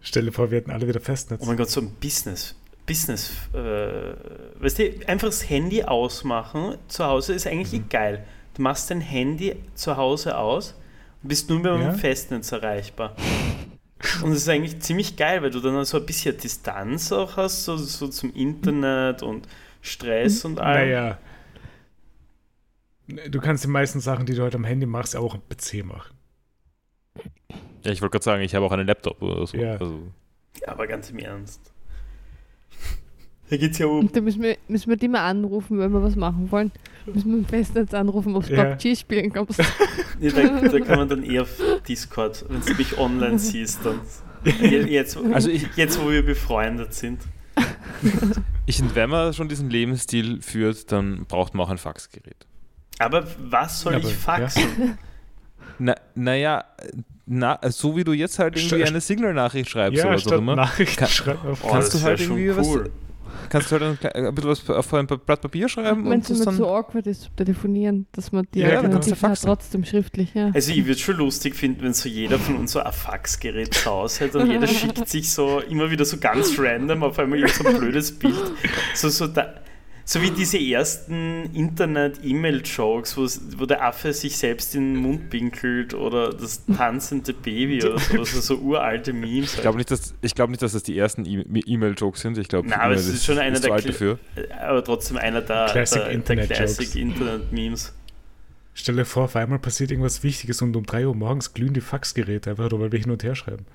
[0.00, 1.42] Stell dir vor, wir hätten alle wieder Festnetz.
[1.42, 2.54] Oh mein Gott, so ein Business.
[2.86, 4.14] Business, äh,
[4.62, 8.24] weißt du, einfach das Handy ausmachen zu Hause ist eigentlich eh geil.
[8.54, 10.74] Du machst dein Handy zu Hause aus
[11.22, 11.78] und bist nur mehr Ja.
[11.78, 13.14] mit dem Festnetz erreichbar.
[14.22, 17.64] Und das ist eigentlich ziemlich geil, weil du dann so ein bisschen Distanz auch hast,
[17.64, 19.48] so, so zum Internet und
[19.82, 20.88] Stress und allem.
[20.90, 21.18] Naja.
[23.28, 26.16] Du kannst die meisten Sachen, die du heute am Handy machst, auch am PC machen.
[27.84, 29.56] Ja, ich wollte gerade sagen, ich habe auch einen Laptop oder so.
[29.56, 29.76] Ja.
[29.76, 30.00] Also,
[30.60, 31.72] Ja, aber ganz im Ernst.
[33.48, 34.10] Hier geht es ja um.
[34.12, 36.72] Da müssen wir, müssen wir die mal anrufen, wenn wir was machen wollen.
[37.06, 38.64] Müssen wir im Festnetz anrufen, ob du Ja.
[38.74, 39.60] PUBG spielen kommst.
[40.18, 44.00] Nee, da, da kann man dann eher auf Discord, wenn du mich online siehst, dann.
[44.60, 47.20] Je- Jetzt, Also ich- jetzt, wo wir befreundet sind.
[48.66, 52.46] ich finde, wenn man schon diesen Lebensstil führt, dann braucht man auch ein Faxgerät.
[52.98, 54.98] Aber was soll Ja, aber- ich faxen?
[55.78, 56.64] Na, naja,
[57.26, 60.56] na, so wie du jetzt halt irgendwie eine Signal-Nachricht schreibst Ja, oder was statt immer,
[60.56, 62.90] Nachrichten Kann- schreiben auf Oh, Kannst du halt irgendwie was- cool.
[63.50, 66.52] kannst du halt ein, ein bisschen was auf ein Blatt Papier schreiben Wenn es immer
[66.54, 70.50] zu awkward ist Telefonieren, dass man die Ja, du Alternativen hat, trotzdem schriftlich, ja.
[70.54, 73.74] Also ich würde es schon lustig finden, wenn so jeder von uns so ein Faxgerät
[73.74, 77.38] zu Hause hat und jeder schickt sich so immer wieder so ganz random auf einmal
[77.40, 78.34] irgend so ein blödes Bild.
[78.94, 79.52] So, so, da,
[80.08, 83.16] so wie diese ersten Internet-E-Mail-Jokes,
[83.58, 88.18] wo der Affe sich selbst in den Mund pinkelt oder das tanzende Baby oder so,
[88.18, 89.54] also so uralte Memes.
[89.54, 92.38] Ich glaube nicht, dass, ich glaub nicht, dass das die ersten E- E-Mail-Jokes sind.
[92.38, 94.18] Ich glaube, aber es ist schon einer zu der alt dafür.
[94.60, 96.76] aber trotzdem einer der, Classic der, der Internet-Jokes.
[96.76, 97.92] Classic Internet-Memes.
[98.74, 101.80] Stell dir vor, auf einmal passiert irgendwas Wichtiges und um 3 Uhr morgens glühen die
[101.80, 103.66] Faxgeräte einfach nur, weil wir hin und her schreiben.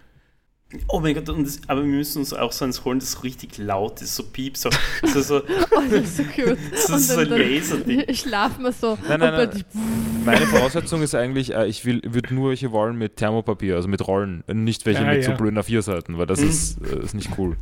[0.88, 3.19] Oh mein Gott, und das, aber wir müssen uns auch so eins holen, das so
[3.19, 4.69] richtig laut ist, so piep, so,
[5.03, 5.41] so, so
[5.76, 6.57] Oh, das ist so cute.
[6.72, 8.03] Das ist so ein Laserding.
[8.15, 8.97] schlafen wir so.
[9.07, 9.63] Nein, nein, und nein.
[10.26, 14.07] Meine Voraussetzung ist eigentlich, äh, ich will würde nur welche wollen mit Thermopapier, also mit
[14.07, 15.38] Rollen, nicht welche Ah, mit so ja.
[15.38, 16.49] blöden A4-Seiten, weil das Hm.
[16.49, 17.57] ist, äh, ist nicht cool.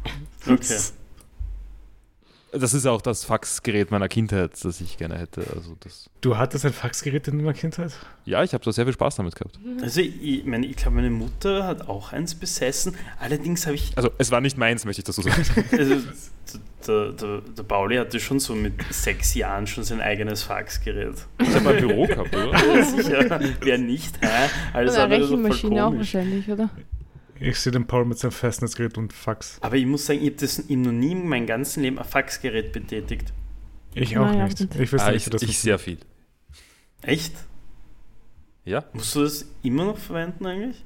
[0.46, 0.78] Okay.
[2.52, 5.42] Das ist auch das Faxgerät meiner Kindheit, das ich gerne hätte.
[5.56, 7.92] Also das, Du hattest ein Faxgerät in deiner Kindheit?
[8.26, 9.60] ja, ich habe da sehr viel Spaß damit gehabt.
[9.82, 12.96] Also ich, meine, ich glaube, meine Mutter hat auch eins besessen.
[13.20, 15.44] Allerdings habe ich, Also es war nicht meins, möchte ich dazu sagen.
[15.72, 15.96] also
[16.88, 21.16] der, der, der Pauli hatte schon so mit sechs Jahren schon sein eigenes Faxgerät.
[21.40, 22.52] Ich habe ein Büro gehabt, oder?
[22.76, 24.50] Ja, sicher, wer nicht, hä?
[24.74, 26.70] Alles andere Rechenmaschine auch wahrscheinlich, oder?
[27.40, 29.58] Ich sehe den Paul mit seinem Festnetzgerät und Fax.
[29.62, 33.34] Aber ich muss sagen, ich habe noch nie in meinem ganzen Leben ein Faxgerät betätigt.
[33.94, 34.62] Ich auch Naja, nicht.
[34.76, 35.98] Ich wüsste Ah, nicht, ich, das ich sehr viel.
[37.02, 37.34] Echt?
[38.66, 38.84] Ja?
[38.94, 40.86] Musst du das immer noch verwenden eigentlich?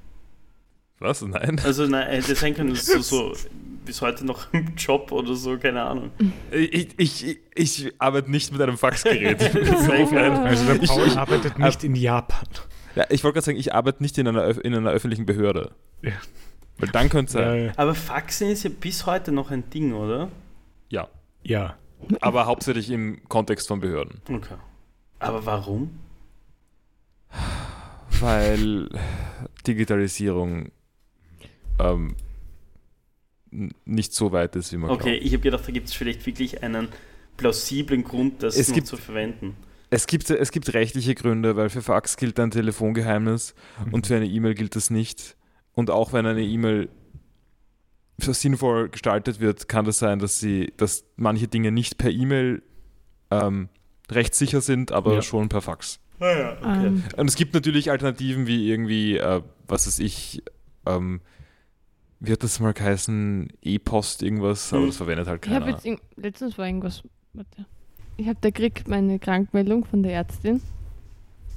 [0.99, 1.21] Was?
[1.21, 1.59] Nein?
[1.63, 3.35] Also nein, hätte sein können, dass du so
[3.83, 6.11] bis heute noch im Job oder so, keine Ahnung.
[6.51, 9.41] Ich, ich, ich arbeite nicht mit einem Faxgerät.
[9.53, 12.47] Also der Ich- Paul ich- arbeitet nicht in Japan.
[12.95, 15.71] ja, ich wollte gerade sagen, ich arbeite nicht in einer, in einer öffentlichen Behörde.
[16.01, 16.11] Ja.
[16.77, 17.65] Weil dann könnte es sein.
[17.65, 20.29] Ja, Aber Faxen ist ja bis heute noch ein Ding, oder?
[20.89, 21.07] Ja.
[21.43, 21.75] ja.
[22.21, 24.21] Aber hauptsächlich im Kontext von Behörden.
[24.29, 24.55] Okay.
[25.19, 25.99] Aber warum?
[28.19, 28.89] Weil
[29.65, 30.71] Digitalisierung
[31.79, 32.15] ähm,
[33.85, 35.25] nicht so weit ist, wie man Okay, glaubt.
[35.25, 36.87] ich habe gedacht, da gibt es vielleicht wirklich einen
[37.37, 39.55] plausiblen Grund, das Es gibt- zu verwenden.
[39.89, 43.53] Es gibt, es gibt rechtliche Gründe, weil für Fax gilt ein Telefongeheimnis
[43.91, 45.35] und für eine E-Mail gilt das nicht.
[45.73, 46.89] Und auch wenn eine E-Mail
[48.17, 52.61] sinnvoll gestaltet wird, kann das sein, dass sie, dass manche Dinge nicht per E-Mail
[53.31, 53.69] ähm,
[54.11, 55.21] rechtssicher sind, aber Ja.
[55.21, 55.99] schon per Fax.
[56.19, 56.87] Ah ja, okay.
[56.87, 60.43] Ähm, Und es gibt natürlich Alternativen wie irgendwie, äh, was weiß ich,
[60.85, 61.21] ähm,
[62.19, 64.87] wie hat das mal geheißen, E-Post irgendwas, aber Hm.
[64.89, 65.77] das verwendet halt ich habe keiner.
[65.83, 67.01] jetzt, letztens war irgendwas,
[67.33, 67.65] warte.
[68.15, 70.61] Ich habe da gekriegt meine Krankmeldung von der Ärztin.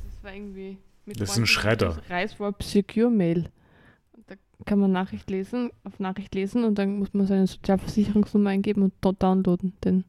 [0.07, 2.01] Das war irgendwie mit Das ist ein Schredder.
[2.09, 3.51] Reiswolf Secure Mail.
[4.65, 8.95] Kann man Nachricht lesen, auf Nachricht lesen und dann muss man seine Sozialversicherungsnummer eingeben und
[9.01, 10.05] dort downloaden, den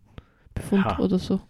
[0.56, 1.00] Befund Ha.
[1.00, 1.41] oder so.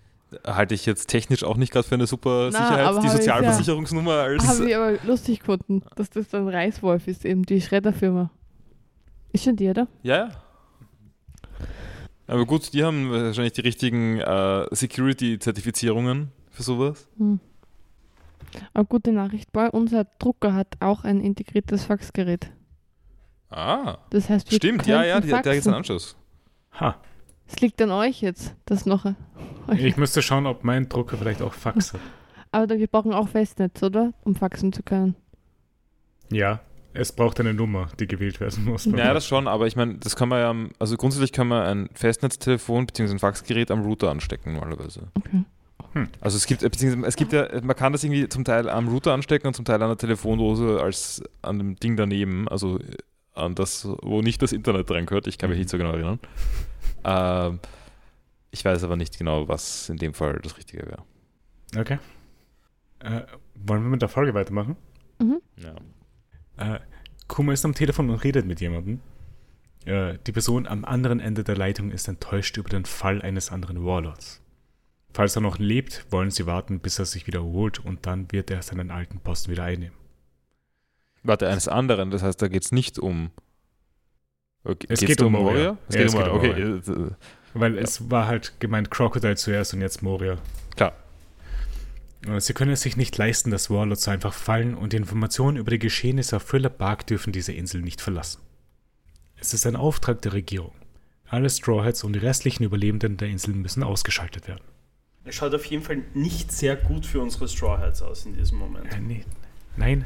[0.46, 3.18] Halte ich jetzt technisch auch nicht gerade für eine super Na, Sicherheit, die ich ja-
[3.18, 4.48] Sozialversicherungsnummer als.
[4.48, 8.30] Habe ich aber lustig gefunden, dass das dann Reiswolf ist, eben die Schredderfirma.
[9.32, 9.88] Ist schon die, oder?
[10.04, 10.30] Ja, ja.
[12.26, 17.08] Aber gut, die haben wahrscheinlich die richtigen äh, Security-Zertifizierungen für sowas.
[17.18, 17.40] Hm.
[18.74, 22.52] Aber gute Nachricht, Paul, unser Drucker hat auch ein integriertes Faxgerät.
[23.50, 26.16] Ah, Das heißt, wir stimmt, ja, ja, die, da gibt es einen Anschluss.
[26.80, 26.98] Ha.
[27.48, 29.06] Es liegt an euch jetzt, das noch.
[29.78, 32.02] Ich müsste schauen, ob mein Drucker vielleicht auch Fax hat.
[32.52, 34.14] Aber da- wir brauchen auch Festnetz, oder?
[34.24, 35.16] Um faxen zu können.
[36.30, 36.60] Ja,
[36.94, 38.86] es braucht eine Nummer, die gewählt werden muss.
[38.86, 41.90] Ja, das schon, aber ich meine, das kann man ja, also grundsätzlich kann man ein
[41.94, 43.12] Festnetztelefon bzw.
[43.14, 45.08] ein Faxgerät am Router anstecken normalerweise.
[45.16, 45.44] Okay.
[46.22, 48.88] Also es gibt, äh, beziehungsweise es gibt ja, man kann das irgendwie zum Teil am
[48.90, 52.84] Router anstecken und zum Teil an der Telefondose als an dem Ding daneben, also äh,
[53.38, 55.28] an das, wo nicht das Internet dran gehört.
[55.28, 56.20] Ich kann mich nicht so genau erinnern.
[57.04, 57.60] Ähm,
[58.52, 61.04] ich weiß aber nicht genau, was in dem Fall das Richtige wäre.
[61.78, 62.00] Okay.
[63.00, 63.22] Äh,
[63.56, 64.76] wollen wir mit der Folge weitermachen?
[65.20, 65.42] Mhm.
[65.58, 66.76] Ja.
[66.76, 66.80] Äh,
[67.28, 69.02] Kuma ist am Telefon und redet mit jemandem.
[69.86, 73.86] Äh, die Person am anderen Ende der Leitung ist enttäuscht über den Fall eines anderen
[73.86, 74.42] Warlords.
[75.14, 78.52] Falls er noch lebt, wollen sie warten, bis er sich wieder erholt und dann wird
[78.52, 79.96] er seinen alten Posten wieder einnehmen.
[81.28, 83.32] Warte, eines anderen, das heißt, da geht es nicht um.
[84.64, 85.78] Okay, Es geht um Moria.
[85.90, 86.76] Es Ja, geht es um geht um Moria.
[86.78, 87.12] Okay, äh,
[87.54, 90.38] Weil es war halt gemeint Crocodile zuerst und jetzt Moria.
[90.78, 90.94] Klar.
[92.26, 95.58] Äh, Sie können es sich nicht leisten, dass Warlords so einfach fallen und die Informationen
[95.58, 98.42] über die Geschehnisse auf Thriller Bark dürfen diese Insel nicht verlassen.
[99.36, 100.74] Es ist ein Auftrag der Regierung.
[101.28, 104.64] Alle Strawheads und die restlichen Überlebenden der Insel müssen ausgeschaltet werden.
[105.26, 108.60] Es schaut auf jeden Fall nicht sehr gut für unsere Straw Hats aus in diesem
[108.60, 108.94] Moment.
[108.94, 109.26] Äh, nee,
[109.76, 110.06] nein,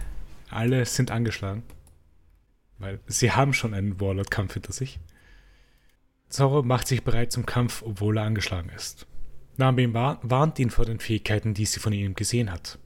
[0.53, 1.63] alle sind angeschlagen.
[2.77, 4.99] Weil sie haben schon einen Warlord-Kampf hinter sich.
[6.29, 9.05] Zorro macht sich bereit zum Kampf, obwohl er angeschlagen ist.
[9.57, 12.79] Nami wa- warnt ihn vor den Fähigkeiten, die sie von ihm gesehen hat.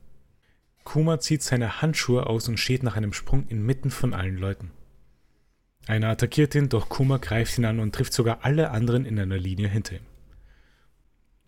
[0.84, 4.72] Kuma zieht seine Handschuhe aus und steht nach einem Sprung inmitten von allen Leuten.
[5.88, 9.38] Einer attackiert ihn, doch Kuma greift ihn an und trifft sogar alle anderen in einer
[9.38, 10.06] Linie hinter ihm.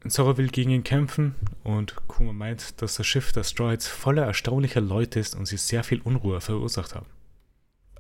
[0.08, 4.80] Zorro will gegen ihn kämpfen und Kuma meint, dass das Schiff der Stroids voller erstaunlicher
[4.82, 7.08] Leute ist und sie sehr viel Unruhe verursacht haben.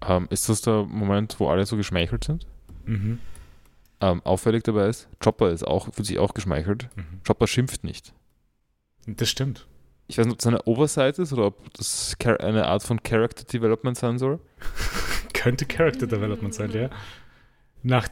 [0.06, 2.46] ähm, ist das der Moment, wo alle so geschmeichelt sind?
[2.86, 3.20] Mhm.
[4.00, 6.88] Ähm, auffällig dabei ist, Chopper ist auch, fühlt sich auch geschmeichelt.
[6.96, 7.22] Mhm.
[7.26, 8.14] Chopper schimpft nicht.
[9.08, 9.68] Das stimmt.
[10.08, 13.44] Ich weiß nicht, ob das eine Oversight ist oder ob das eine Art von Character
[13.44, 14.40] Development sein soll.
[15.34, 16.90] Könnte Character Development sein, ja.
[17.84, 18.08] Nach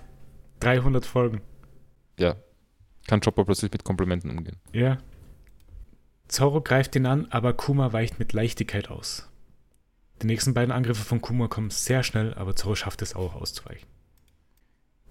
[0.60, 1.42] 300 Folgen.
[2.20, 2.36] Ja.
[3.08, 4.58] Kann Chopper plötzlich mit Komplimenten umgehen.
[4.74, 4.98] Ja.
[6.28, 9.30] Zorro greift ihn an, aber Kuma weicht mit Leichtigkeit aus.
[10.22, 13.88] Die nächsten beiden Angriffe von Kuma kommen sehr schnell, aber Zorro schafft es auch auszuweichen.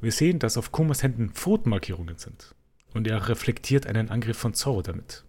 [0.01, 2.55] Wir sehen, dass auf Kumas Händen Pfotenmarkierungen sind.
[2.93, 5.25] Und er reflektiert einen Angriff von Zorro damit.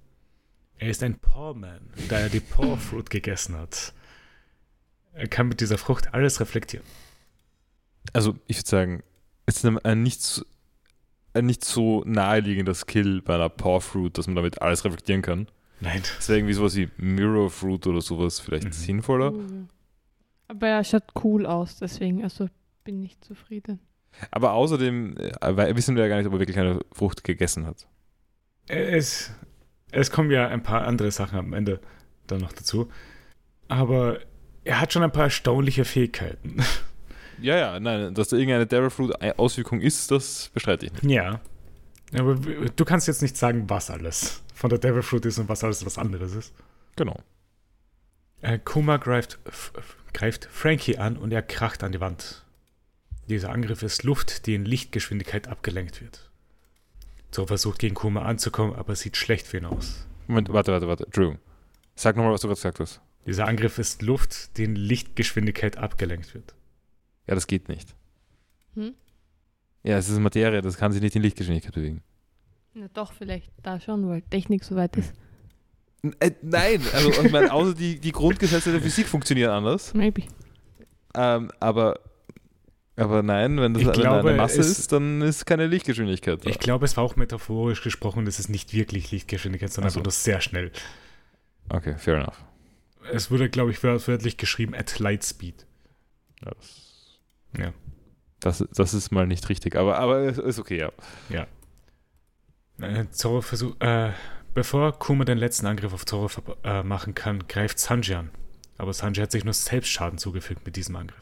[0.78, 3.94] Er ist ein Pawman, da er die Paw Fruit gegessen hat.
[5.14, 6.86] Er kann mit dieser Frucht alles reflektieren.
[8.14, 9.04] Also, ich würde sagen,
[9.46, 10.46] es ist ein, nicht,
[11.42, 15.48] nicht so naheliegender Skill bei einer Power Fruit, dass man damit alles reflektieren kann.
[15.82, 16.02] Nein.
[16.18, 18.72] Das wäre irgendwie sowas wie Mirror Fruit oder sowas vielleicht Mhm.
[18.72, 19.34] sinnvoller.
[20.48, 22.48] Aber er schaut cool aus, deswegen, also
[22.84, 23.80] bin ich zufrieden.
[24.32, 27.88] Aber außerdem äh, wissen wir ja gar nicht, ob er wirklich eine Frucht gegessen hat.
[28.68, 29.34] Es,
[29.92, 31.82] es kommen ja ein paar andere Sachen am Ende
[32.28, 32.88] dann noch dazu.
[33.68, 34.20] Aber
[34.64, 36.58] er hat schon ein paar erstaunliche Fähigkeiten.
[37.42, 41.04] Ja, ja, nein, dass da irgendeine Devil Fruit eine Auswirkung ist, das bestreite ich nicht.
[41.04, 41.42] Ja.
[42.14, 45.64] Aber du kannst jetzt nicht sagen, was alles von der Devil Fruit ist und was
[45.64, 46.54] alles was anderes ist.
[46.96, 47.18] Genau.
[48.42, 49.40] Äh, Kuma greift,
[50.14, 52.46] greift Frankie an und er kracht an die Wand.
[53.28, 56.30] Dieser Angriff ist Luft, die in Lichtgeschwindigkeit abgelenkt wird.
[57.32, 60.08] So versucht gegen Kuma anzukommen, aber es sieht schlecht für ihn aus.
[60.28, 61.08] Moment, warte, warte, warte.
[61.12, 61.36] Drew.
[61.96, 63.02] Sag nochmal, was du gerade gesagt hast.
[63.26, 66.54] Dieser Angriff ist Luft, die in Lichtgeschwindigkeit abgelenkt wird.
[67.28, 67.96] Ja, das geht nicht.
[68.76, 68.94] Hm?
[69.84, 72.02] Ja, es ist Materie, das kann sich nicht in Lichtgeschwindigkeit bewegen.
[72.74, 75.14] Na doch, vielleicht da schon, weil Technik soweit ist.
[76.04, 79.94] N äh, nein, also ich meine, außer die, die Grundgesetze der Physik funktionieren anders.
[79.94, 80.24] Maybe.
[81.16, 82.00] Ähm, aber,
[82.96, 86.46] aber nein, wenn das Ich da glaube, eine Masse es- ist, dann ist keine Lichtgeschwindigkeit
[86.46, 86.50] da.
[86.50, 90.00] Ich glaube, es war auch metaphorisch gesprochen, das ist nicht wirklich Lichtgeschwindigkeit, sondern so.
[90.00, 90.72] einfach nur sehr schnell.
[91.70, 92.44] Okay, fair enough.
[93.12, 95.66] Es wurde, glaube ich, wör- wörtlich geschrieben at light speed.
[96.44, 96.85] Ja, das,
[97.60, 97.74] Ja.
[98.40, 100.78] das, das ist mal nicht richtig, aber, aber ist okay,
[101.30, 101.48] ja.
[102.80, 104.12] Äh, Zorro versucht, äh,
[104.54, 108.30] bevor Kuma den letzten Angriff auf Zorro ver- äh, machen kann, greift Sanji an.
[108.78, 111.22] Aber Sanji hat sich nur Selbstschaden zugefügt mit diesem Angriff.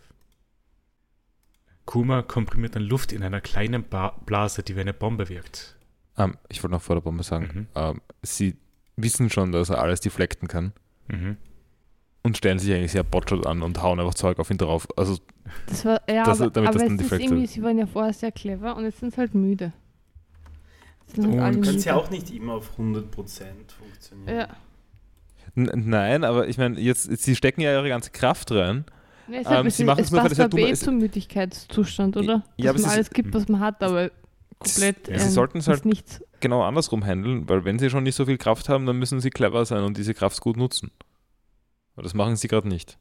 [1.86, 5.78] Kuma komprimiert dann Luft in einer kleinen ba Blase, die wie eine Bombe wirkt.
[6.18, 7.68] Ähm, ich wollte noch vor der Bombe sagen, Mhm.
[7.76, 8.56] ähm, sie
[8.96, 10.74] wissen schon, dass er alles deflekten kann
[11.08, 11.38] Mhm.
[12.24, 14.88] Und stellen sich eigentlich sehr botschert an und hauen einfach Zeug auf ihn drauf.
[14.96, 15.18] Also,
[15.68, 17.78] Das war, ja, Das- aber, damit aber das es dann ist defekt irgendwie, sie waren
[17.78, 19.74] ja vorher sehr clever und jetzt sind sie halt müde.
[21.08, 21.68] Jetzt sind halt müde.
[21.68, 24.36] kannst ja auch nicht immer auf 100% funktionieren.
[24.38, 24.48] Ja.
[25.56, 28.86] n- nein, aber ich meine, jetzt, sie stecken ja ihre ganze Kraft rein.
[29.28, 30.72] Nee, es, Ähm, es, sie machen es es nur, weil es ja aber dumm eh
[30.72, 30.84] ist.
[30.84, 32.44] zum Müdigkeitszustand, oder?
[32.58, 34.12] Ja, aber Dass es man ist- alles gibt, was man hat, aber
[34.60, 36.22] komplett Ja, sie ähm, sollten es halt- Nichts.
[36.40, 39.30] genau andersrum handeln, weil wenn sie schon nicht so viel Kraft haben, dann müssen sie
[39.30, 40.90] clever sein und diese Kraft gut nutzen.
[41.96, 42.98] Aber das machen sie gerade nicht.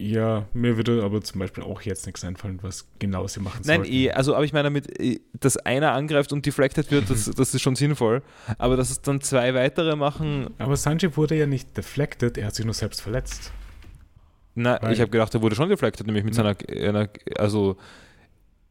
[0.00, 3.80] Ja, mir würde aber zum Beispiel auch jetzt nichts einfallen, was genau sie machen Nein,
[3.80, 3.92] sollten.
[3.92, 7.52] eh, also aber ich meine damit, eh, dass einer angreift und deflected wird, das, das
[7.52, 8.22] ist schon sinnvoll.
[8.58, 12.54] Aber dass es dann zwei weitere machen, Aber Sanji wurde ja nicht deflected, er hat
[12.54, 13.52] sich nur selbst verletzt.
[14.54, 17.76] na, Weil- ich habe gedacht, er wurde schon deflected, nämlich mit seiner, einer, also,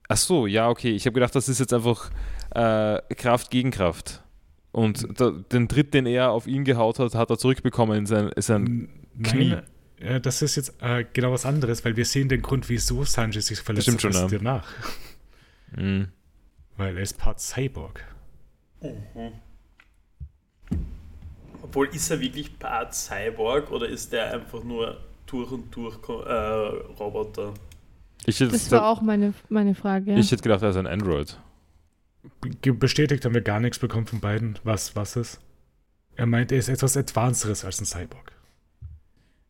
[0.07, 2.09] ach so, ja, okay, ich habe gedacht, das ist jetzt einfach
[2.55, 4.23] äh, Kraft gegen Kraft.
[4.71, 8.29] Und da, den Tritt, den er auf ihn gehaut hat, hat er zurückbekommen in sein,
[8.29, 8.89] in sein N-
[9.23, 9.49] Knie.
[9.49, 9.63] Nein,
[9.99, 13.41] äh, das ist jetzt äh, genau was anderes, weil wir sehen den Grund, wieso Sanji
[13.41, 14.37] sich verletzt Stimmt schon, hat, ja.
[14.37, 14.67] danach.
[15.75, 16.09] Mhm.
[16.75, 18.03] Weil er ist Part Cyborg.
[18.81, 19.31] Mhm.
[21.63, 26.31] Obwohl, ist er wirklich Part Cyborg oder ist der einfach nur durch und durch äh,
[26.99, 27.53] Roboter?
[28.25, 30.11] Ich hätte, Das war auch meine, meine Frage.
[30.11, 30.17] Ja.
[30.17, 31.39] ich hätte gedacht, er ist ein Android.
[32.61, 35.39] Bestätigt haben wir gar nichts bekommen von beiden, was was ist.
[36.15, 38.33] Er meint, er ist etwas Advanceres als ein Cyborg.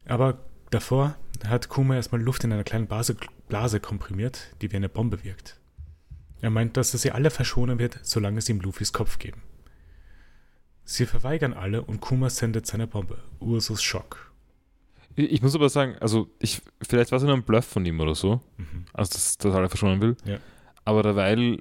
[0.07, 0.39] Aber
[0.69, 1.15] davor
[1.47, 3.15] hat Kuma erstmal Luft in einer kleinen Blase,
[3.47, 5.59] Blase komprimiert, die wie eine Bombe wirkt.
[6.41, 9.41] Er meint, dass er sie alle verschonen wird, solange sie ihm Luffys Kopf geben.
[10.83, 14.31] Sie verweigern alle und Kuma sendet seine Bombe, Ursus Schock.
[15.15, 18.13] Ich, muss aber sagen, also ich, vielleicht war es nur ein Bluff von ihm oder
[18.13, 18.85] so, Mhm.
[18.93, 20.15] also dass das alle verschonen will.
[20.25, 20.37] Ja.
[20.85, 21.57] Aber derweil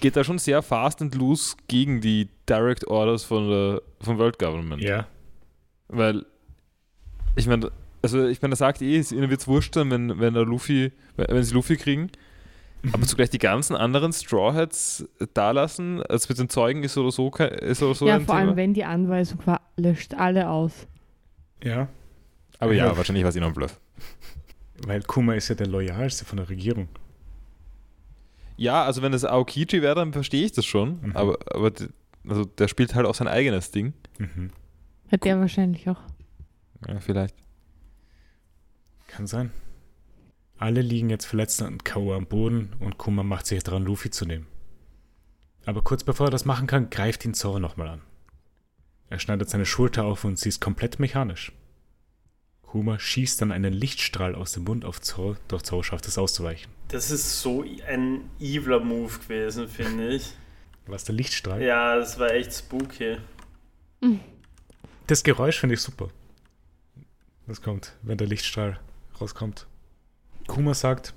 [0.00, 4.38] geht er schon sehr fast and loose gegen die Direct Orders von der, vom World
[4.38, 4.80] Government.
[4.82, 5.08] Ja,
[5.88, 6.24] Weil,
[7.36, 7.70] ich meine,
[8.02, 10.44] also ich meine, er sagt eh, es- ihnen wird es wurscht sein, wenn, wenn der
[10.44, 12.10] Luffy, wenn sie Luffy kriegen,
[12.92, 17.10] aber zugleich die ganzen anderen Straw Hats da lassen, als mit den Zeugen ist oder
[17.10, 18.48] so, kein- ist oder so ja, ein vor Thema.
[18.48, 20.86] allem, wenn die Anweisung war, löscht alle aus.
[21.62, 21.88] ja,
[22.58, 22.96] aber ja, Ja.
[22.96, 23.78] wahrscheinlich war es noch ein Bluff.
[24.86, 26.88] weil Kuma ist ja der loyalste von der Regierung.
[28.56, 31.00] Ja, also wenn das Aokiji wäre, dann verstehe ich das schon.
[31.02, 31.12] Mhm.
[31.16, 31.88] Aber, aber die-
[32.28, 33.94] also der spielt halt auch sein eigenes Ding.
[34.18, 34.50] Mhm.
[35.10, 36.00] Hat der wahrscheinlich auch.
[36.86, 37.34] Ja, vielleicht.
[39.06, 39.50] Kann sein.
[40.56, 42.12] Alle liegen jetzt verletzt und K.O.
[42.12, 44.46] am Boden und Kuma macht sich dran, Luffy zu nehmen.
[45.64, 48.02] Aber kurz bevor er das machen kann, greift ihn Zoro nochmal an.
[49.08, 51.52] Er schneidet seine Schulter auf und sie ist komplett mechanisch.
[52.62, 56.70] Kuma schießt dann einen Lichtstrahl aus dem Mund auf Zoro, doch Zoro schafft es auszuweichen.
[56.88, 60.32] Das ist so ein eviler Move gewesen, finde ich.
[60.86, 61.62] Was der Lichtstrahl?
[61.62, 63.16] Ja, das war echt spooky.
[65.06, 66.10] Das Geräusch finde ich super.
[67.50, 68.78] Das kommt, wenn der Lichtstrahl
[69.20, 69.66] rauskommt.
[70.46, 71.14] Kuma sagt,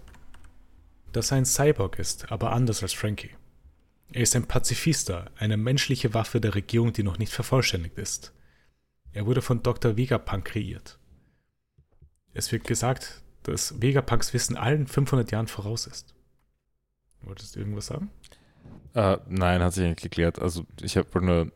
[1.11, 3.29] dass er ein Cyborg ist, aber anders als Frankie.
[4.11, 8.33] Er ist ein Pazifista, eine menschliche Waffe der Regierung, die noch nicht vervollständigt ist.
[9.11, 9.95] Er wurde von Dr.
[9.95, 10.97] Vegapunk kreiert.
[12.33, 16.15] Es wird gesagt, dass Vegapunks Wissen allen 500 Jahren voraus ist.
[17.21, 18.09] Wolltest du irgendwas sagen?
[18.95, 20.39] Äh, nein, hat sich eigentlich geklärt.
[20.39, 21.51] Also ich habe nur.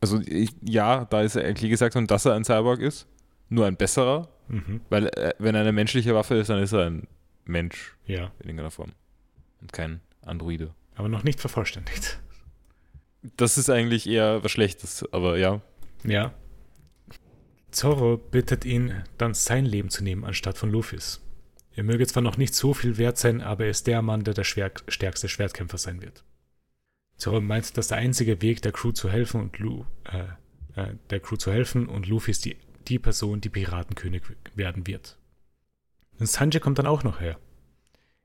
[0.00, 3.08] Also ich, ja, da ist er eigentlich gesagt worden, dass er ein Cyborg ist.
[3.48, 4.28] Nur ein besserer.
[4.48, 4.80] Mhm.
[4.90, 7.06] Weil äh, wenn er eine menschliche Waffe ist, dann ist er ein
[7.44, 8.92] Mensch Ja, in irgendeiner Form.
[9.60, 10.74] Und kein Androide.
[10.96, 12.20] aber noch nicht vervollständigt.
[13.36, 15.62] Das ist eigentlich eher was Schlechtes, aber ja.
[16.04, 16.34] Ja.
[17.70, 21.20] Zorro bittet ihn, dann sein Leben zu nehmen, anstatt von Luffys.
[21.74, 24.34] Er möge zwar noch nicht so viel wert sein, aber er ist der Mann, der
[24.34, 26.22] der stärkste Schwertkämpfer sein wird.
[27.16, 31.20] Zorro meint, dass der einzige Weg, der Crew zu helfen und Lu, äh, äh, der
[31.20, 32.56] Crew zu helfen und Luffy ist die,
[32.88, 34.22] die Person, die Piratenkönig
[34.54, 35.18] werden wird.
[36.18, 37.38] Sanji kommt dann auch noch her.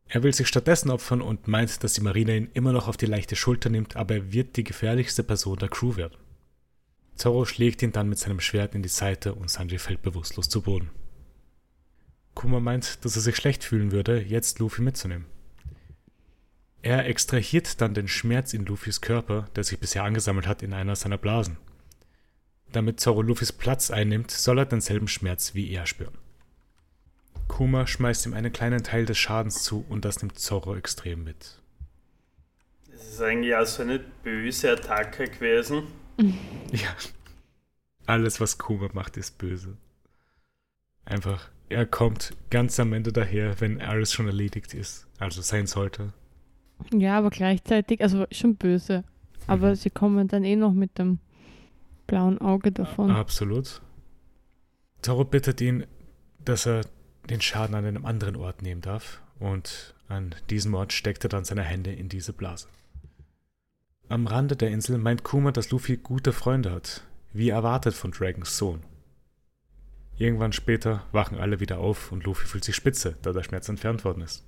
[0.08, 3.06] Er will sich stattdessen opfern und meint, dass die Marine ihn immer noch auf die
[3.06, 6.18] leichte Schulter nimmt, aber er wird die gefährlichste Person der Crew werden.
[7.16, 10.62] Zorro schlägt ihn dann mit seinem Schwert in die Seite und Sanji fällt bewusstlos zu
[10.62, 10.90] Boden.
[12.34, 15.26] Kuma meint, dass er sich schlecht fühlen würde, jetzt Luffy mitzunehmen.
[16.82, 20.96] Er extrahiert dann den Schmerz in Luffys Körper, der sich bisher angesammelt hat, in einer
[20.96, 21.58] seiner Blasen.
[22.72, 26.18] Damit Zorro Luffys Platz einnimmt, soll er denselben Schmerz wie er spüren.
[27.48, 31.60] Kuma schmeißt ihm einen kleinen Teil des Schadens zu und das nimmt Zorro extrem mit.
[32.92, 35.84] Das ist eigentlich auch so eine böse Attacke gewesen.
[36.72, 36.90] Ja.
[38.06, 39.76] Alles, was Kuma macht, ist böse.
[41.06, 45.08] Einfach, er kommt ganz am Ende daher, wenn alles schon erledigt ist.
[45.18, 46.14] Also sein sollte.
[46.94, 49.04] Ja, aber gleichzeitig, also schon böse.
[49.48, 49.76] Aber Mhm.
[49.76, 51.18] sie kommen dann eh noch mit dem
[52.10, 53.12] blauen Auge davon.
[53.12, 53.82] Absolut.
[55.02, 55.86] Toro bittet ihn,
[56.44, 56.82] dass er
[57.30, 59.22] den Schaden an einem anderen Ort nehmen darf.
[59.40, 62.68] Und an diesem Ort steckt er dann seine Hände in diese Blase.
[64.10, 68.58] Am Rande der Insel meint Kuma, dass Luffy gute Freunde hat, wie erwartet von Dragons
[68.58, 68.82] Sohn.
[70.18, 74.04] Irgendwann später wachen alle wieder auf und Luffy fühlt sich spitze, da der Schmerz entfernt
[74.04, 74.44] worden ist.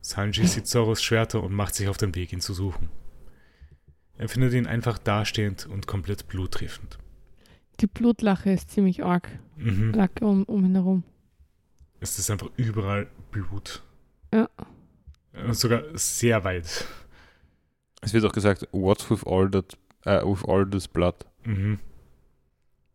[0.00, 2.88] Sanji sieht Zoros Schwerter und macht sich auf den Weg, ihn zu suchen.
[4.16, 6.98] Er findet ihn einfach dastehend und komplett bluttriefend.
[7.80, 9.28] Die Blutlache ist ziemlich arg.
[9.56, 9.92] Mhm.
[9.92, 11.02] Lacke um, um ihn herum.
[12.00, 13.82] Es ist einfach überall Blut.
[14.32, 14.48] Ja.
[15.32, 16.86] Und sogar sehr weit.
[18.00, 21.16] Es wird auch gesagt, what's with all that, äh, with all this blood?
[21.44, 21.80] Mhm.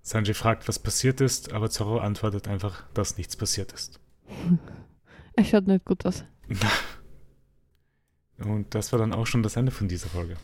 [0.01, 3.99] Sanji fragt, was passiert ist, aber Zoro antwortet einfach, dass nichts passiert ist.
[5.36, 6.26] Er schaut nicht gut aus.
[8.39, 10.36] Und das war dann auch schon das Ende von dieser Folge.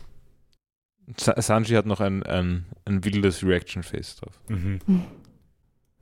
[1.16, 4.40] Sa Sanji hat noch ein, ein, ein wildes Reaction-Face drauf.
[4.48, 4.80] Mhm.
[4.86, 5.02] Hm.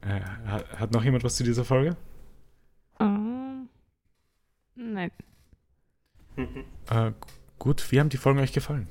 [0.07, 1.96] Äh, hat, hat noch jemand was zu dieser Folge?
[2.98, 3.62] Ah.
[4.74, 5.11] nein.
[6.36, 6.64] Mhm.
[6.90, 7.12] Äh,
[7.59, 8.86] gut, wie haben die Folgen euch gefallen?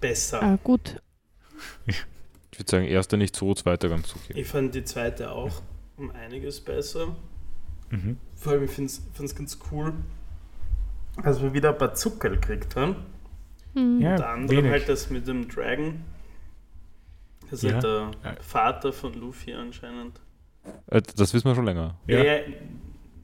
[0.00, 0.42] Besser.
[0.42, 1.00] Ah, gut.
[1.86, 2.04] Ich
[2.58, 4.32] würde sagen, erster nicht so, zweiter ganz okay.
[4.34, 5.62] Ich fand die zweite auch
[5.96, 7.14] um einiges besser.
[7.90, 8.18] Mhm.
[8.34, 9.92] Vor allem, ich finde es ganz cool,
[11.22, 12.96] dass wir wieder ein paar Zucker gekriegt haben.
[13.74, 14.00] Hm.
[14.00, 14.70] Ja, Unter anderem wenig.
[14.72, 16.00] halt das mit dem Dragon.
[17.50, 17.74] Das ist Ja.
[17.74, 18.42] halt der Äh.
[18.42, 20.20] Vater von Luffy anscheinend.
[20.86, 21.96] Äh, das wissen wir schon länger.
[22.06, 22.22] Ja.
[22.22, 22.40] Ja.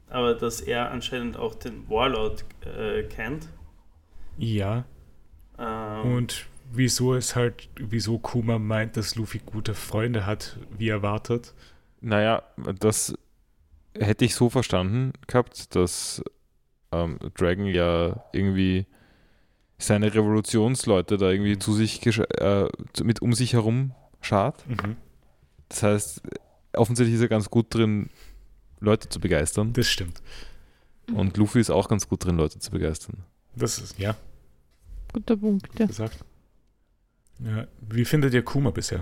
[0.09, 3.49] aber dass er anscheinend auch den Warlord äh, kennt.
[4.37, 4.85] Ja,
[5.57, 11.53] Ähm, und wieso es halt, wieso Kuma meint, dass Luffy gute Freunde hat, wie erwartet.
[12.01, 12.43] Naja,
[12.79, 13.13] das
[13.97, 16.21] hätte ich so verstanden gehabt, dass
[16.91, 18.85] ähm, Dragon ja irgendwie
[19.77, 22.69] seine Revolutionsleute da irgendwie zu sich gesch- äh,
[23.03, 24.67] mit um sich herum schart.
[24.67, 24.95] Mhm.
[25.69, 26.21] Das heißt,
[26.73, 28.09] offensichtlich ist er ganz gut drin,
[28.79, 29.73] Leute zu begeistern.
[29.73, 30.21] Das stimmt.
[31.13, 33.23] Und Luffy ist auch ganz gut drin, Leute zu begeistern.
[33.55, 34.15] Das ist, ja,
[35.13, 35.67] Guter Punkt.
[35.79, 35.85] Ja.
[35.85, 36.25] gesagt.
[37.39, 39.01] Ja, wie findet ihr Kuma bisher?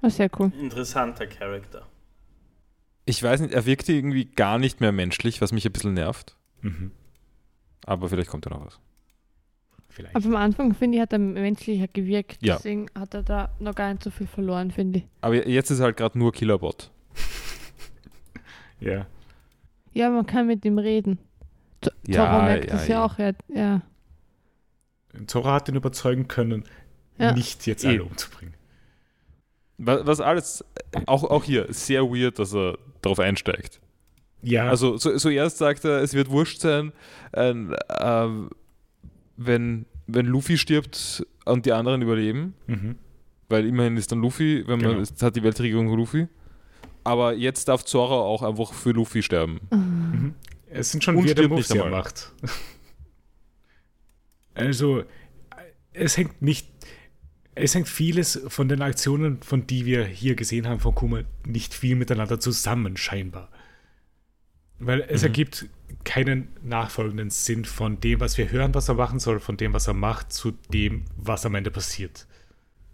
[0.00, 0.52] War sehr cool.
[0.60, 1.86] interessanter Charakter.
[3.04, 6.36] Ich weiß nicht, er wirkte irgendwie gar nicht mehr menschlich, was mich ein bisschen nervt.
[6.62, 6.90] Mhm.
[7.84, 8.80] Aber vielleicht kommt ja noch was.
[9.96, 10.14] Vielleicht.
[10.14, 12.36] Aber am Anfang, finde ich, hat er menschlicher gewirkt.
[12.44, 12.56] Ja.
[12.56, 15.04] Deswegen hat er da noch gar nicht so viel verloren, finde ich.
[15.22, 16.90] Aber jetzt ist er halt gerade nur Killerbot.
[18.80, 19.06] ja.
[19.94, 21.18] Ja, man kann mit ihm reden.
[21.80, 23.04] T Ja, merkt ja, das ja, ja.
[23.06, 23.18] auch.
[23.18, 23.82] Ja, ja.
[25.26, 26.64] Zoro hat ihn überzeugen können,
[27.18, 27.32] Ja.
[27.32, 27.88] nicht jetzt Eh.
[27.88, 28.54] alle umzubringen.
[29.78, 30.64] Was, was alles,
[31.06, 33.80] auch, auch hier, sehr weird, dass er darauf einsteigt.
[34.42, 36.92] Ja, Also so, zuerst sagt er, es wird wurscht sein,
[37.32, 38.50] ähm, ähm,
[39.36, 42.96] wenn, wenn Luffy stirbt und die anderen überleben, mhm.
[43.48, 45.00] weil immerhin ist dann Luffy, wenn man Genau.
[45.00, 46.28] es hat die Weltregierung Luffy.
[47.04, 49.60] Aber jetzt darf Zoro auch einfach für Luffy sterben.
[49.70, 50.34] Mhm.
[50.68, 52.32] Es sind schon stirbt Moves, die er macht.
[54.54, 55.04] Also,
[55.92, 56.68] es hängt nicht,
[57.54, 61.74] es hängt vieles von den Aktionen, von die wir hier gesehen haben von Kuma, nicht
[61.74, 63.50] viel miteinander zusammen, scheinbar.
[64.78, 65.26] Weil es Mhm.
[65.28, 65.66] ergibt
[66.04, 69.86] keinen nachfolgenden Sinn von dem, was wir hören, was er machen soll, von dem, was
[69.86, 72.26] er macht, zu dem, was am Ende passiert.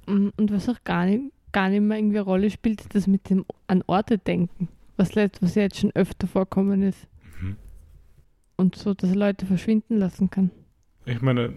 [0.07, 3.07] Mm, Und was auch gar nicht, gar nicht mehr irgendwie eine Rolle spielt, ist das
[3.07, 4.69] mit dem an Orte denken.
[4.97, 7.07] Was, was ja jetzt schon öfter vorkommen ist.
[7.41, 7.57] Mhm.
[8.57, 10.51] Und so, dass er Leute verschwinden lassen kann.
[11.05, 11.55] Ich meine,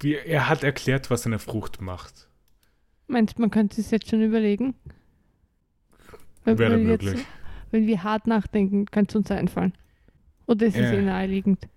[0.00, 2.28] wie, er hat erklärt, was eine Frucht macht.
[3.08, 4.74] Meinst du, man könnte es jetzt schon überlegen?
[6.44, 7.14] Wäre möglich.
[7.14, 7.26] jetzt,
[7.70, 9.72] wenn wir hart nachdenken, könnte es uns einfallen.
[10.46, 10.92] Oder ist es Ja.
[10.92, 11.68] eh naheliegend?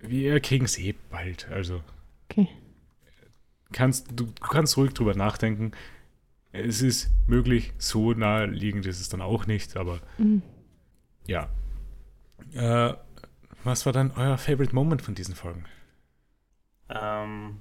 [0.00, 1.82] Wir kriegen es eh bald, also.
[2.30, 2.48] Okay.
[3.72, 5.72] kannst, du, kannst ruhig drüber nachdenken.
[6.52, 10.42] Es ist möglich, so naheliegend ist es dann auch nicht, aber Mhm.
[11.26, 11.48] ja.
[12.54, 12.94] Äh,
[13.64, 15.64] was war dann euer Favorite Moment von diesen Folgen?
[16.88, 17.58] Ähm,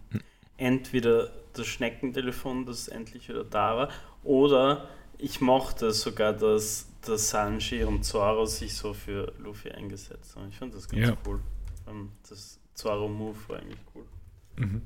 [0.58, 3.90] entweder das Schneckentelefon, das endlich wieder da war,
[4.24, 10.49] oder ich mochte sogar, dass, dass Sanji und Zoro sich so für Luffy eingesetzt haben.
[10.49, 11.18] Ich fand das ganz Ja.
[11.28, 11.40] cool.
[11.88, 14.06] Ähm, das Zoro-Move war eigentlich cool.
[14.57, 14.82] Mhm.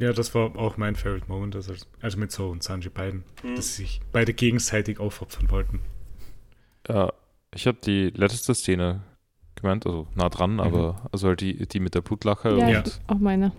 [0.00, 3.56] Ja, das war auch mein Favorite Moment, also, also mit Zoro und Sanji beiden, Hm.
[3.56, 5.80] dass sie sich beide gegenseitig aufopfern wollten.
[6.88, 7.12] Ja,
[7.54, 9.02] ich habe die letzte Szene
[9.54, 12.56] gemeint, also nah dran, aber also halt die, die mit der Blutlache.
[12.56, 12.78] Ja, Ja.
[12.80, 13.52] Und auch meiner.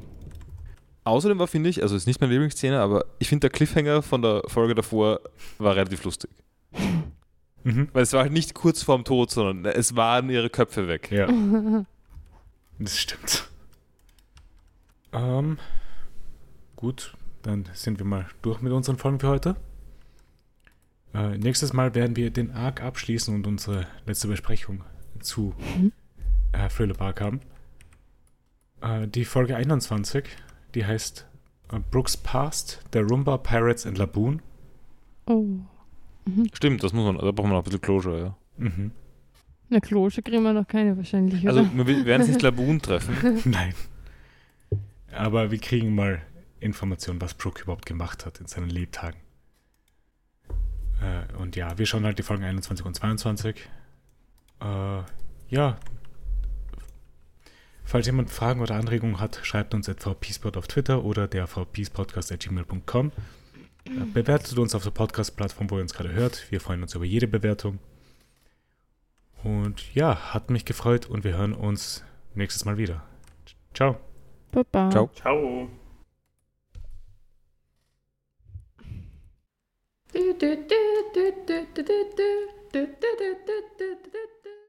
[1.04, 4.22] außerdem war, finde ich, also ist nicht meine Lieblingsszene, aber ich finde der Cliffhanger von
[4.22, 5.20] der Folge davor
[5.60, 6.32] war relativ lustig.
[7.68, 7.90] Mhm.
[7.94, 11.12] Weil es war halt nicht kurz vorm Tod, sondern es waren ihre Köpfe weg.
[11.12, 11.28] Ja,
[12.80, 13.50] das stimmt.
[15.12, 15.58] Ähm,
[16.76, 19.56] gut, dann sind wir mal durch mit unseren Folgen für heute.
[21.14, 24.84] Äh, nächstes Mal werden wir den Arc abschließen und unsere letzte Besprechung
[25.20, 25.92] zu Mhm.
[26.52, 27.42] äh, Thriller Park haben.
[28.82, 30.26] Äh, die Folge 21,
[30.76, 31.26] die heißt
[31.72, 34.42] äh, Brooks Past, der Rumba Pirates and Laboon.
[35.26, 35.46] oh.
[36.28, 36.48] Mhm.
[36.54, 38.38] Stimmt, das muss man, da braucht man noch ein bisschen Closure, ja.
[38.58, 38.92] Mhm.
[39.70, 41.88] Na, Klosche kriegen wir noch keine wahrscheinlich, Also oder?
[41.88, 43.42] wir werden es nicht Laboon treffen.
[43.46, 43.74] Nein.
[45.12, 46.22] Aber wir kriegen mal
[46.60, 49.20] Informationen, was Brooke überhaupt gemacht hat in seinen Lebtagen.
[51.02, 53.56] Äh, und ja, wir schauen halt die Folgen 21 und 22.
[54.62, 54.66] Äh,
[55.50, 55.78] ja.
[57.84, 63.12] Falls jemand Fragen oder Anregungen hat, schreibt uns at vpspot auf Twitter oder der vpspodcast.gmail.com.
[64.14, 66.52] Bewertet uns auf der Podcast-Plattform, wo ihr uns gerade hört.
[66.52, 67.80] Wir freuen uns über jede Bewertung.
[69.44, 72.04] Und ja, hat mich gefreut und wir hören uns
[72.34, 73.04] nächstes Mal wieder.
[73.74, 73.98] Ciao.
[74.52, 74.90] Baba.
[74.90, 75.10] Ciao.
[75.14, 75.70] Ciao.
[80.14, 80.78] Du, du, du,